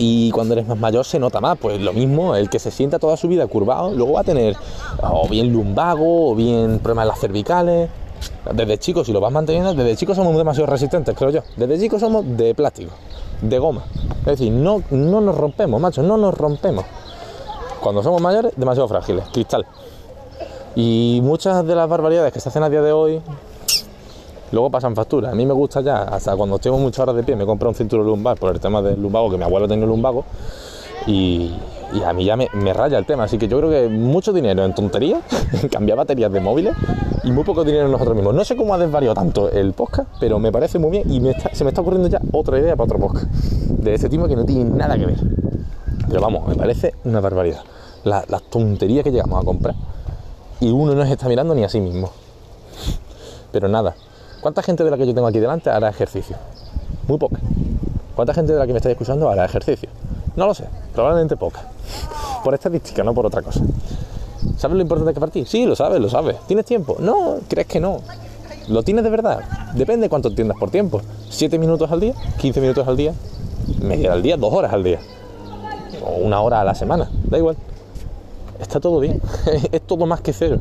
y 0.00 0.30
cuando 0.30 0.54
eres 0.54 0.68
más 0.68 0.78
mayor 0.78 1.04
se 1.04 1.18
nota 1.18 1.40
más, 1.40 1.58
pues 1.58 1.80
lo 1.80 1.92
mismo, 1.92 2.36
el 2.36 2.48
que 2.48 2.60
se 2.60 2.70
sienta 2.70 3.00
toda 3.00 3.16
su 3.16 3.26
vida 3.26 3.46
curvado, 3.48 3.90
luego 3.90 4.12
va 4.12 4.20
a 4.20 4.24
tener 4.24 4.56
o 5.02 5.28
bien 5.28 5.52
lumbago 5.52 6.30
o 6.30 6.34
bien 6.36 6.78
problemas 6.78 7.02
en 7.02 7.08
las 7.08 7.18
cervicales, 7.18 7.90
Desde 8.52 8.78
chicos, 8.78 9.06
si 9.06 9.12
lo 9.12 9.20
vas 9.20 9.32
manteniendo, 9.32 9.74
desde 9.74 9.96
chicos 9.96 10.16
somos 10.16 10.36
demasiado 10.36 10.66
resistentes, 10.66 11.14
creo 11.16 11.30
yo. 11.30 11.40
Desde 11.56 11.78
chicos 11.78 12.00
somos 12.00 12.24
de 12.36 12.54
plástico, 12.54 12.92
de 13.42 13.58
goma. 13.58 13.84
Es 14.20 14.38
decir, 14.38 14.52
no, 14.52 14.82
no 14.90 15.20
nos 15.20 15.36
rompemos, 15.36 15.80
macho, 15.80 16.02
no 16.02 16.16
nos 16.16 16.34
rompemos. 16.34 16.84
Cuando 17.80 18.02
somos 18.02 18.20
mayores, 18.22 18.52
demasiado 18.56 18.88
frágiles, 18.88 19.24
cristal. 19.32 19.66
Y 20.74 21.20
muchas 21.22 21.66
de 21.66 21.74
las 21.74 21.88
barbaridades 21.88 22.32
que 22.32 22.40
se 22.40 22.48
hacen 22.48 22.62
a 22.62 22.70
día 22.70 22.82
de 22.82 22.92
hoy, 22.92 23.20
luego 24.52 24.70
pasan 24.70 24.94
factura. 24.94 25.30
A 25.30 25.34
mí 25.34 25.44
me 25.46 25.52
gusta 25.52 25.80
ya, 25.80 26.02
hasta 26.02 26.36
cuando 26.36 26.58
tengo 26.58 26.78
muchas 26.78 27.00
horas 27.00 27.16
de 27.16 27.22
pie, 27.22 27.36
me 27.36 27.46
compro 27.46 27.68
un 27.68 27.74
cinturón 27.74 28.06
lumbar 28.06 28.38
por 28.38 28.54
el 28.54 28.60
tema 28.60 28.82
del 28.82 29.00
lumbago, 29.00 29.30
que 29.30 29.38
mi 29.38 29.44
abuelo 29.44 29.66
tenía 29.66 29.86
lumbago, 29.86 30.24
y, 31.06 31.52
y 31.92 32.02
a 32.02 32.12
mí 32.12 32.24
ya 32.24 32.36
me, 32.36 32.48
me, 32.52 32.72
raya 32.72 32.98
el 32.98 33.06
tema. 33.06 33.24
Así 33.24 33.38
que 33.38 33.48
yo 33.48 33.58
creo 33.58 33.70
que 33.70 33.88
mucho 33.88 34.32
dinero 34.32 34.64
en 34.64 34.74
tonterías, 34.74 35.22
en 35.62 35.68
cambiar 35.68 35.98
baterías 35.98 36.30
de 36.32 36.40
móviles 36.40 36.74
y 37.24 37.32
muy 37.32 37.44
poco 37.44 37.64
dinero 37.64 37.86
en 37.86 37.92
nosotros 37.92 38.14
mismos. 38.14 38.34
No 38.34 38.44
sé 38.44 38.56
cómo 38.56 38.74
ha 38.74 38.78
desvariado 38.78 39.14
tanto 39.14 39.50
el 39.50 39.72
podcast, 39.72 40.08
pero 40.20 40.38
me 40.38 40.52
parece 40.52 40.78
muy 40.78 40.90
bien 40.90 41.10
y 41.10 41.20
se 41.52 41.64
me 41.64 41.70
está 41.70 41.80
ocurriendo 41.80 42.08
ya 42.08 42.20
otra 42.32 42.58
idea 42.58 42.76
para 42.76 42.84
otro 42.84 42.98
podcast 42.98 43.26
de 43.30 43.94
este 43.94 44.08
tipo 44.08 44.26
que 44.26 44.36
no 44.36 44.44
tiene 44.44 44.64
nada 44.64 44.96
que 44.98 45.06
ver. 45.06 45.18
Pero 46.08 46.20
vamos, 46.20 46.46
me 46.46 46.54
parece 46.54 46.94
una 47.04 47.20
barbaridad. 47.20 47.62
La, 48.04 48.24
las 48.28 48.42
tonterías 48.44 49.04
que 49.04 49.10
llegamos 49.10 49.42
a 49.42 49.44
comprar 49.44 49.74
y 50.60 50.70
uno 50.70 50.94
no 50.94 51.04
se 51.04 51.12
está 51.12 51.28
mirando 51.28 51.54
ni 51.54 51.64
a 51.64 51.68
sí 51.68 51.80
mismo. 51.80 52.10
Pero 53.52 53.68
nada. 53.68 53.94
¿Cuánta 54.40 54.62
gente 54.62 54.84
de 54.84 54.90
la 54.90 54.96
que 54.96 55.06
yo 55.06 55.14
tengo 55.14 55.26
aquí 55.26 55.38
delante 55.38 55.70
hará 55.70 55.88
ejercicio? 55.88 56.36
Muy 57.06 57.18
poca. 57.18 57.38
¿Cuánta 58.14 58.34
gente 58.34 58.52
de 58.52 58.58
la 58.58 58.66
que 58.66 58.72
me 58.72 58.78
está 58.78 58.90
escuchando 58.90 59.28
hará 59.28 59.44
ejercicio? 59.44 59.88
No 60.36 60.46
lo 60.46 60.54
sé, 60.54 60.64
probablemente 60.92 61.36
poca. 61.36 61.62
Por 62.44 62.54
estadística, 62.54 63.02
no 63.02 63.14
por 63.14 63.26
otra 63.26 63.42
cosa. 63.42 63.60
¿Sabes 64.56 64.76
lo 64.76 64.82
importante 64.82 65.14
que 65.14 65.20
para 65.20 65.32
ti? 65.32 65.44
Sí, 65.46 65.66
lo 65.66 65.74
sabes, 65.74 66.00
lo 66.00 66.08
sabes. 66.08 66.36
¿Tienes 66.46 66.64
tiempo? 66.64 66.96
No, 67.00 67.36
crees 67.48 67.66
que 67.66 67.80
no. 67.80 68.00
¿Lo 68.68 68.82
tienes 68.82 69.04
de 69.04 69.10
verdad? 69.10 69.40
Depende 69.74 70.08
cuánto 70.08 70.28
entiendas 70.28 70.58
por 70.58 70.70
tiempo. 70.70 71.00
¿7 71.30 71.58
minutos 71.58 71.90
al 71.90 72.00
día? 72.00 72.14
¿15 72.40 72.60
minutos 72.60 72.86
al 72.86 72.96
día? 72.96 73.14
¿Media 73.80 74.12
al 74.12 74.22
día? 74.22 74.36
¿Dos 74.36 74.52
horas 74.52 74.72
al 74.72 74.84
día? 74.84 75.00
¿O 76.04 76.24
una 76.24 76.40
hora 76.40 76.60
a 76.60 76.64
la 76.64 76.74
semana? 76.74 77.10
Da 77.24 77.38
igual. 77.38 77.56
Está 78.58 78.80
todo 78.80 79.00
bien. 79.00 79.20
es 79.72 79.82
todo 79.82 80.06
más 80.06 80.20
que 80.20 80.32
cero. 80.32 80.60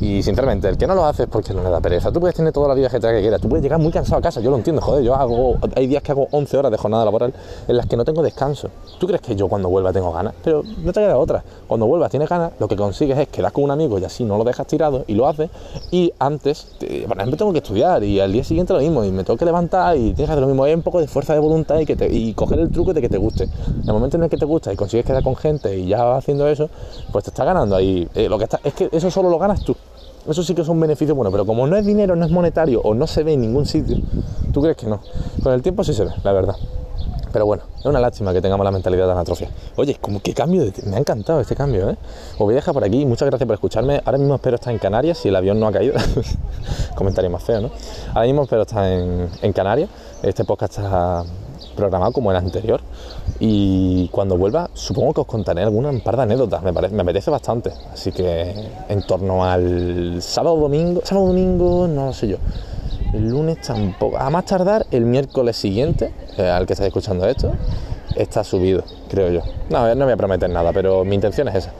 Y 0.00 0.22
sinceramente, 0.22 0.68
el 0.68 0.76
que 0.76 0.86
no 0.86 0.94
lo 0.94 1.04
hace 1.04 1.24
es 1.24 1.28
porque 1.28 1.52
no 1.54 1.62
le 1.62 1.70
da 1.70 1.80
pereza. 1.80 2.10
Tú 2.12 2.20
puedes 2.20 2.36
tener 2.36 2.52
toda 2.52 2.68
la 2.68 2.74
vida 2.74 2.88
que 2.88 2.98
quieras, 3.00 3.40
tú 3.40 3.48
puedes 3.48 3.62
llegar 3.62 3.78
muy 3.78 3.92
cansado 3.92 4.18
a 4.18 4.22
casa, 4.22 4.40
yo 4.40 4.50
lo 4.50 4.56
entiendo, 4.56 4.82
joder, 4.82 5.04
yo 5.04 5.14
hago, 5.14 5.56
hay 5.74 5.86
días 5.86 6.02
que 6.02 6.12
hago 6.12 6.28
11 6.30 6.56
horas 6.56 6.70
de 6.70 6.78
jornada 6.78 7.04
laboral 7.04 7.32
en 7.68 7.76
las 7.76 7.86
que 7.86 7.96
no 7.96 8.04
tengo 8.04 8.22
descanso. 8.22 8.68
¿Tú 8.98 9.06
crees 9.06 9.20
que 9.20 9.36
yo 9.36 9.48
cuando 9.48 9.68
vuelva 9.68 9.92
tengo 9.92 10.12
ganas? 10.12 10.34
Pero 10.42 10.62
no 10.62 10.92
te 10.92 11.00
queda 11.00 11.16
otra. 11.16 11.42
Cuando 11.66 11.86
vuelvas 11.86 12.10
tienes 12.10 12.28
ganas, 12.28 12.52
lo 12.58 12.68
que 12.68 12.76
consigues 12.76 13.18
es 13.18 13.28
quedar 13.28 13.52
con 13.52 13.64
un 13.64 13.70
amigo 13.70 13.98
y 13.98 14.04
así 14.04 14.24
no 14.24 14.36
lo 14.36 14.44
dejas 14.44 14.66
tirado 14.66 15.04
y 15.06 15.14
lo 15.14 15.28
haces. 15.28 15.50
Y 15.90 16.12
antes, 16.18 16.68
te, 16.78 17.06
por 17.06 17.16
ejemplo, 17.16 17.36
tengo 17.36 17.52
que 17.52 17.58
estudiar 17.58 18.02
y 18.04 18.20
al 18.20 18.32
día 18.32 18.44
siguiente 18.44 18.72
lo 18.72 18.80
mismo 18.80 19.04
y 19.04 19.10
me 19.10 19.24
tengo 19.24 19.36
que 19.36 19.44
levantar 19.44 19.96
y 19.96 20.12
tienes 20.12 20.26
que 20.26 20.32
hacer 20.32 20.40
lo 20.40 20.48
mismo. 20.48 20.64
Hay 20.64 20.74
un 20.74 20.82
poco 20.82 21.00
de 21.00 21.06
fuerza 21.06 21.34
de 21.34 21.40
voluntad 21.40 21.78
y, 21.78 21.86
que 21.86 21.96
te, 21.96 22.12
y 22.12 22.34
coger 22.34 22.58
el 22.58 22.70
truco 22.70 22.92
de 22.92 23.00
que 23.00 23.08
te 23.08 23.18
guste. 23.18 23.44
En 23.44 23.86
el 23.86 23.92
momento 23.92 24.16
en 24.16 24.24
el 24.24 24.30
que 24.30 24.36
te 24.36 24.44
gusta 24.44 24.72
y 24.72 24.76
consigues 24.76 25.06
quedar 25.06 25.22
con 25.22 25.36
gente 25.36 25.76
y 25.76 25.86
ya 25.86 26.02
vas 26.04 26.18
haciendo 26.18 26.48
eso, 26.48 26.68
pues 27.12 27.24
te 27.24 27.30
está 27.30 27.44
ganando 27.44 27.76
ahí. 27.76 28.08
Eh, 28.14 28.28
lo 28.28 28.38
que 28.38 28.44
está, 28.44 28.60
es 28.64 28.74
que 28.74 28.88
eso 28.92 29.10
solo 29.10 29.28
lo 29.30 29.38
ganas 29.38 29.60
tú. 29.62 29.76
Eso 30.26 30.42
sí 30.42 30.54
que 30.54 30.62
es 30.62 30.68
un 30.68 30.80
beneficio 30.80 31.14
bueno, 31.14 31.30
pero 31.30 31.44
como 31.44 31.66
no 31.66 31.76
es 31.76 31.84
dinero, 31.84 32.16
no 32.16 32.24
es 32.24 32.30
monetario 32.30 32.80
o 32.82 32.94
no 32.94 33.06
se 33.06 33.22
ve 33.22 33.34
en 33.34 33.42
ningún 33.42 33.66
sitio, 33.66 33.98
¿tú 34.52 34.62
crees 34.62 34.76
que 34.76 34.86
no? 34.86 35.00
Con 35.42 35.52
el 35.52 35.62
tiempo 35.62 35.84
sí 35.84 35.92
se 35.92 36.04
ve, 36.04 36.12
la 36.22 36.32
verdad. 36.32 36.56
Pero 37.34 37.46
bueno, 37.46 37.64
es 37.80 37.84
una 37.84 37.98
lástima 37.98 38.32
que 38.32 38.40
tengamos 38.40 38.64
la 38.64 38.70
mentalidad 38.70 39.08
tan 39.08 39.18
atrofia. 39.18 39.50
Oye, 39.74 39.96
como 40.00 40.22
qué 40.22 40.32
cambio, 40.32 40.64
de... 40.64 40.72
me 40.86 40.94
ha 40.96 40.98
encantado 41.00 41.40
este 41.40 41.56
cambio, 41.56 41.90
¿eh? 41.90 41.96
Os 42.34 42.38
voy 42.38 42.54
a 42.54 42.56
dejar 42.56 42.72
por 42.72 42.84
aquí, 42.84 43.04
muchas 43.04 43.26
gracias 43.28 43.46
por 43.46 43.54
escucharme. 43.54 44.00
Ahora 44.04 44.18
mismo 44.18 44.36
espero 44.36 44.54
estar 44.54 44.72
en 44.72 44.78
Canarias, 44.78 45.18
si 45.18 45.30
el 45.30 45.36
avión 45.36 45.58
no 45.58 45.66
ha 45.66 45.72
caído. 45.72 45.94
Comentario 46.94 47.28
más 47.30 47.42
feo, 47.42 47.60
¿no? 47.60 47.70
Ahora 48.10 48.26
mismo 48.26 48.44
espero 48.44 48.62
estar 48.62 48.88
en, 48.88 49.28
en 49.42 49.52
Canarias. 49.52 49.90
Este 50.22 50.44
podcast 50.44 50.78
está 50.78 51.24
programado 51.74 52.12
como 52.12 52.30
el 52.30 52.36
anterior. 52.36 52.80
Y 53.40 54.08
cuando 54.08 54.36
vuelva, 54.36 54.70
supongo 54.74 55.14
que 55.14 55.20
os 55.22 55.26
contaré 55.26 55.62
alguna 55.62 55.90
un 55.90 56.00
par 56.00 56.16
de 56.16 56.22
anécdotas, 56.22 56.62
me, 56.62 56.72
parece, 56.72 56.94
me 56.94 57.02
apetece 57.02 57.30
bastante. 57.30 57.72
Así 57.92 58.12
que 58.12 58.54
en 58.88 59.02
torno 59.02 59.44
al 59.44 60.22
sábado, 60.22 60.56
domingo, 60.56 61.00
sábado, 61.04 61.28
domingo, 61.28 61.86
no 61.88 62.06
lo 62.06 62.12
sé 62.12 62.28
yo. 62.28 62.36
El 63.12 63.28
lunes 63.28 63.60
tampoco. 63.60 64.18
A 64.18 64.28
más 64.30 64.44
tardar, 64.44 64.86
el 64.90 65.04
miércoles 65.04 65.56
siguiente, 65.56 66.12
eh, 66.36 66.48
al 66.48 66.66
que 66.66 66.72
estáis 66.72 66.88
escuchando 66.88 67.26
esto, 67.26 67.52
está 68.16 68.42
subido, 68.42 68.82
creo 69.08 69.30
yo. 69.30 69.40
No, 69.70 69.94
no 69.94 70.04
voy 70.04 70.14
a 70.14 70.16
prometer 70.16 70.50
nada, 70.50 70.72
pero 70.72 71.04
mi 71.04 71.14
intención 71.14 71.48
es 71.48 71.54
esa. 71.56 71.72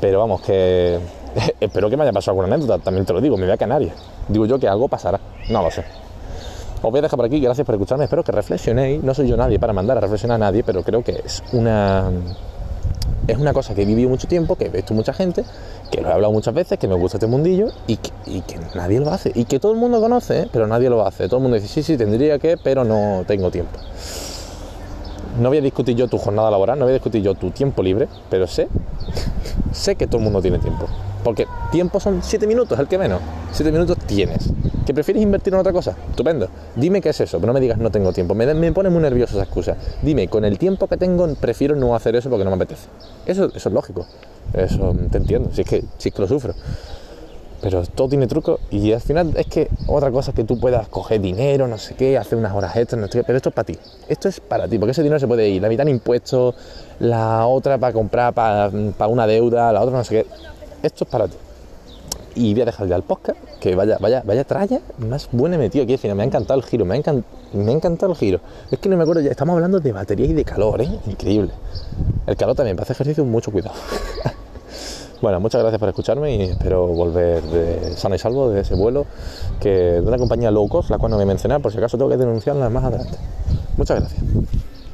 Pero 0.00 0.18
vamos, 0.18 0.40
que 0.42 0.98
espero 1.60 1.88
que 1.88 1.96
me 1.96 2.02
haya 2.02 2.12
pasado 2.12 2.32
alguna 2.32 2.54
anécdota, 2.54 2.82
también 2.82 3.06
te 3.06 3.12
lo 3.12 3.20
digo, 3.20 3.36
me 3.36 3.44
voy 3.44 3.52
a 3.52 3.56
Canarias. 3.56 3.94
Digo 4.28 4.46
yo 4.46 4.58
que 4.58 4.68
algo 4.68 4.88
pasará, 4.88 5.20
no 5.48 5.62
lo 5.62 5.70
sé. 5.70 5.84
Os 6.82 6.90
voy 6.90 6.98
a 6.98 7.02
dejar 7.02 7.16
por 7.16 7.26
aquí, 7.26 7.38
gracias 7.38 7.64
por 7.64 7.76
escucharme, 7.76 8.04
espero 8.04 8.24
que 8.24 8.32
reflexionéis. 8.32 9.04
No 9.04 9.14
soy 9.14 9.28
yo 9.28 9.36
nadie 9.36 9.60
para 9.60 9.72
mandar 9.72 9.98
a 9.98 10.00
reflexionar 10.00 10.34
a 10.34 10.38
nadie, 10.38 10.64
pero 10.64 10.82
creo 10.82 11.04
que 11.04 11.22
es 11.24 11.42
una 11.52 12.10
es 13.28 13.38
una 13.38 13.52
cosa 13.52 13.72
que 13.74 13.82
he 13.82 13.84
vivido 13.84 14.08
mucho 14.08 14.26
tiempo, 14.26 14.56
que 14.56 14.66
he 14.66 14.68
visto 14.68 14.92
mucha 14.94 15.12
gente, 15.12 15.44
que 15.92 16.00
lo 16.00 16.08
he 16.08 16.12
hablado 16.12 16.32
muchas 16.32 16.52
veces, 16.52 16.78
que 16.78 16.88
me 16.88 16.94
gusta 16.94 17.18
este 17.18 17.28
mundillo 17.28 17.68
y 17.86 17.96
que, 17.96 18.10
nadie 18.74 18.98
lo 18.98 19.10
hace. 19.12 19.30
Y 19.34 19.44
que 19.44 19.60
todo 19.60 19.72
el 19.72 19.78
mundo 19.78 20.00
conoce, 20.00 20.40
¿eh? 20.40 20.48
pero 20.52 20.66
nadie 20.66 20.90
lo 20.90 21.06
hace. 21.06 21.28
Todo 21.28 21.36
el 21.36 21.42
mundo 21.42 21.54
dice, 21.56 21.68
sí, 21.68 21.84
sí, 21.84 21.96
tendría 21.96 22.40
que, 22.40 22.56
pero 22.56 22.84
no 22.84 23.22
tengo 23.26 23.50
tiempo. 23.50 23.78
No 25.40 25.50
voy 25.50 25.58
a 25.58 25.60
discutir 25.60 25.94
yo 25.96 26.08
tu 26.08 26.18
jornada 26.18 26.50
laboral, 26.50 26.78
no 26.78 26.84
voy 26.84 26.92
a 26.92 26.94
discutir 26.94 27.22
yo 27.22 27.34
tu 27.34 27.50
tiempo 27.50 27.82
libre, 27.82 28.08
pero 28.28 28.46
sé, 28.48 28.68
sé 29.72 29.94
que 29.94 30.06
todo 30.06 30.18
el 30.18 30.24
mundo 30.24 30.42
tiene 30.42 30.58
tiempo. 30.58 30.86
Porque 31.22 31.46
tiempo 31.70 32.00
son 32.00 32.22
7 32.22 32.46
minutos, 32.46 32.78
el 32.78 32.88
que 32.88 32.98
menos. 32.98 33.20
7 33.52 33.70
minutos 33.70 33.98
tienes. 34.06 34.48
¿Que 34.86 34.94
prefieres 34.94 35.22
invertir 35.22 35.52
en 35.52 35.60
otra 35.60 35.72
cosa? 35.72 35.94
Estupendo. 36.10 36.48
Dime 36.74 37.02
qué 37.02 37.10
es 37.10 37.20
eso, 37.20 37.38
pero 37.38 37.48
no 37.48 37.52
me 37.52 37.60
digas 37.60 37.76
no 37.76 37.90
tengo 37.90 38.12
tiempo. 38.12 38.34
Me, 38.34 38.52
me 38.54 38.72
pone 38.72 38.88
muy 38.88 39.02
nervioso 39.02 39.34
esa 39.34 39.44
excusa. 39.44 39.76
Dime, 40.00 40.28
con 40.28 40.44
el 40.44 40.58
tiempo 40.58 40.88
que 40.88 40.96
tengo 40.96 41.28
prefiero 41.34 41.76
no 41.76 41.94
hacer 41.94 42.16
eso 42.16 42.30
porque 42.30 42.44
no 42.44 42.50
me 42.50 42.56
apetece. 42.56 42.88
Eso, 43.26 43.50
eso 43.54 43.68
es 43.68 43.74
lógico. 43.74 44.06
Eso 44.54 44.96
te 45.10 45.18
entiendo. 45.18 45.50
Si 45.52 45.60
es, 45.60 45.68
que, 45.68 45.84
si 45.98 46.08
es 46.08 46.14
que 46.14 46.22
lo 46.22 46.28
sufro. 46.28 46.54
Pero 47.60 47.82
todo 47.84 48.08
tiene 48.08 48.26
truco 48.26 48.58
y 48.70 48.92
al 48.92 49.00
final 49.00 49.34
es 49.36 49.46
que 49.46 49.68
otra 49.86 50.10
cosa 50.10 50.30
es 50.30 50.34
que 50.34 50.44
tú 50.44 50.58
puedas 50.58 50.88
coger 50.88 51.20
dinero, 51.20 51.68
no 51.68 51.78
sé 51.78 51.94
qué, 51.94 52.18
hacer 52.18 52.36
unas 52.36 52.52
horas 52.54 52.74
extras, 52.74 53.00
no 53.00 53.06
sé 53.06 53.18
qué, 53.18 53.24
pero 53.24 53.36
esto 53.36 53.50
es 53.50 53.54
para 53.54 53.66
ti. 53.66 53.78
Esto 54.08 54.28
es 54.28 54.40
para 54.40 54.66
ti, 54.66 54.78
porque 54.78 54.92
ese 54.92 55.02
dinero 55.02 55.20
se 55.20 55.28
puede 55.28 55.48
ir. 55.48 55.62
La 55.62 55.68
mitad 55.68 55.86
en 55.86 55.94
impuestos, 55.94 56.56
la 56.98 57.46
otra 57.46 57.78
para 57.78 57.92
comprar 57.92 58.32
para, 58.32 58.70
para 58.98 59.08
una 59.08 59.28
deuda, 59.28 59.72
la 59.72 59.80
otra 59.82 59.98
no 59.98 60.04
sé 60.04 60.22
qué. 60.22 60.26
Esto 60.82 61.04
es 61.04 61.10
para 61.10 61.28
ti 61.28 61.36
y 62.34 62.52
voy 62.52 62.62
a 62.62 62.64
dejar 62.66 62.88
ya 62.88 62.96
el 62.96 63.02
podcast, 63.02 63.38
que 63.60 63.74
vaya, 63.74 63.98
vaya, 64.00 64.22
vaya 64.24 64.44
tralla 64.44 64.80
más 64.98 65.28
buena 65.32 65.58
metido 65.58 65.84
aquí. 65.84 65.96
Me 66.08 66.22
ha 66.22 66.26
encantado 66.26 66.58
el 66.58 66.66
giro, 66.66 66.84
me 66.84 66.96
ha, 66.96 67.12
me 67.52 67.70
ha 67.70 67.74
encantado 67.74 68.12
el 68.12 68.18
giro. 68.18 68.40
Es 68.70 68.78
que 68.78 68.88
no 68.88 68.96
me 68.96 69.02
acuerdo 69.02 69.22
ya, 69.22 69.30
estamos 69.30 69.54
hablando 69.54 69.80
de 69.80 69.92
batería 69.92 70.26
y 70.26 70.32
de 70.32 70.44
calor, 70.44 70.80
¿eh? 70.80 70.88
Increíble. 71.06 71.52
El 72.26 72.36
calor 72.36 72.54
también, 72.54 72.76
para 72.76 72.84
hacer 72.84 72.94
ejercicio, 72.94 73.24
mucho 73.24 73.50
cuidado. 73.50 73.74
bueno, 75.22 75.40
muchas 75.40 75.60
gracias 75.60 75.78
por 75.78 75.88
escucharme 75.88 76.36
y 76.36 76.42
espero 76.42 76.86
volver 76.86 77.42
de 77.42 77.96
sano 77.96 78.14
y 78.14 78.18
salvo 78.18 78.50
de 78.50 78.60
ese 78.60 78.74
vuelo 78.74 79.06
que 79.60 79.70
de 79.70 80.00
una 80.00 80.18
compañía 80.18 80.50
low 80.50 80.68
cost, 80.68 80.90
la 80.90 80.98
cual 80.98 81.10
no 81.10 81.16
voy 81.16 81.24
a 81.24 81.26
mencionar, 81.26 81.60
por 81.60 81.72
si 81.72 81.78
acaso 81.78 81.96
tengo 81.96 82.10
que 82.10 82.16
denunciarla 82.16 82.68
más 82.68 82.84
adelante. 82.84 83.18
Muchas 83.76 84.00
gracias. 84.00 84.22